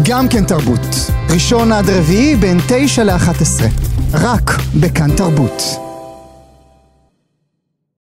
[0.06, 1.12] גם כן תרבות.
[1.30, 3.64] ראשון עד רביעי בין 9 ל-11.
[4.14, 5.83] רק בכאן תרבות.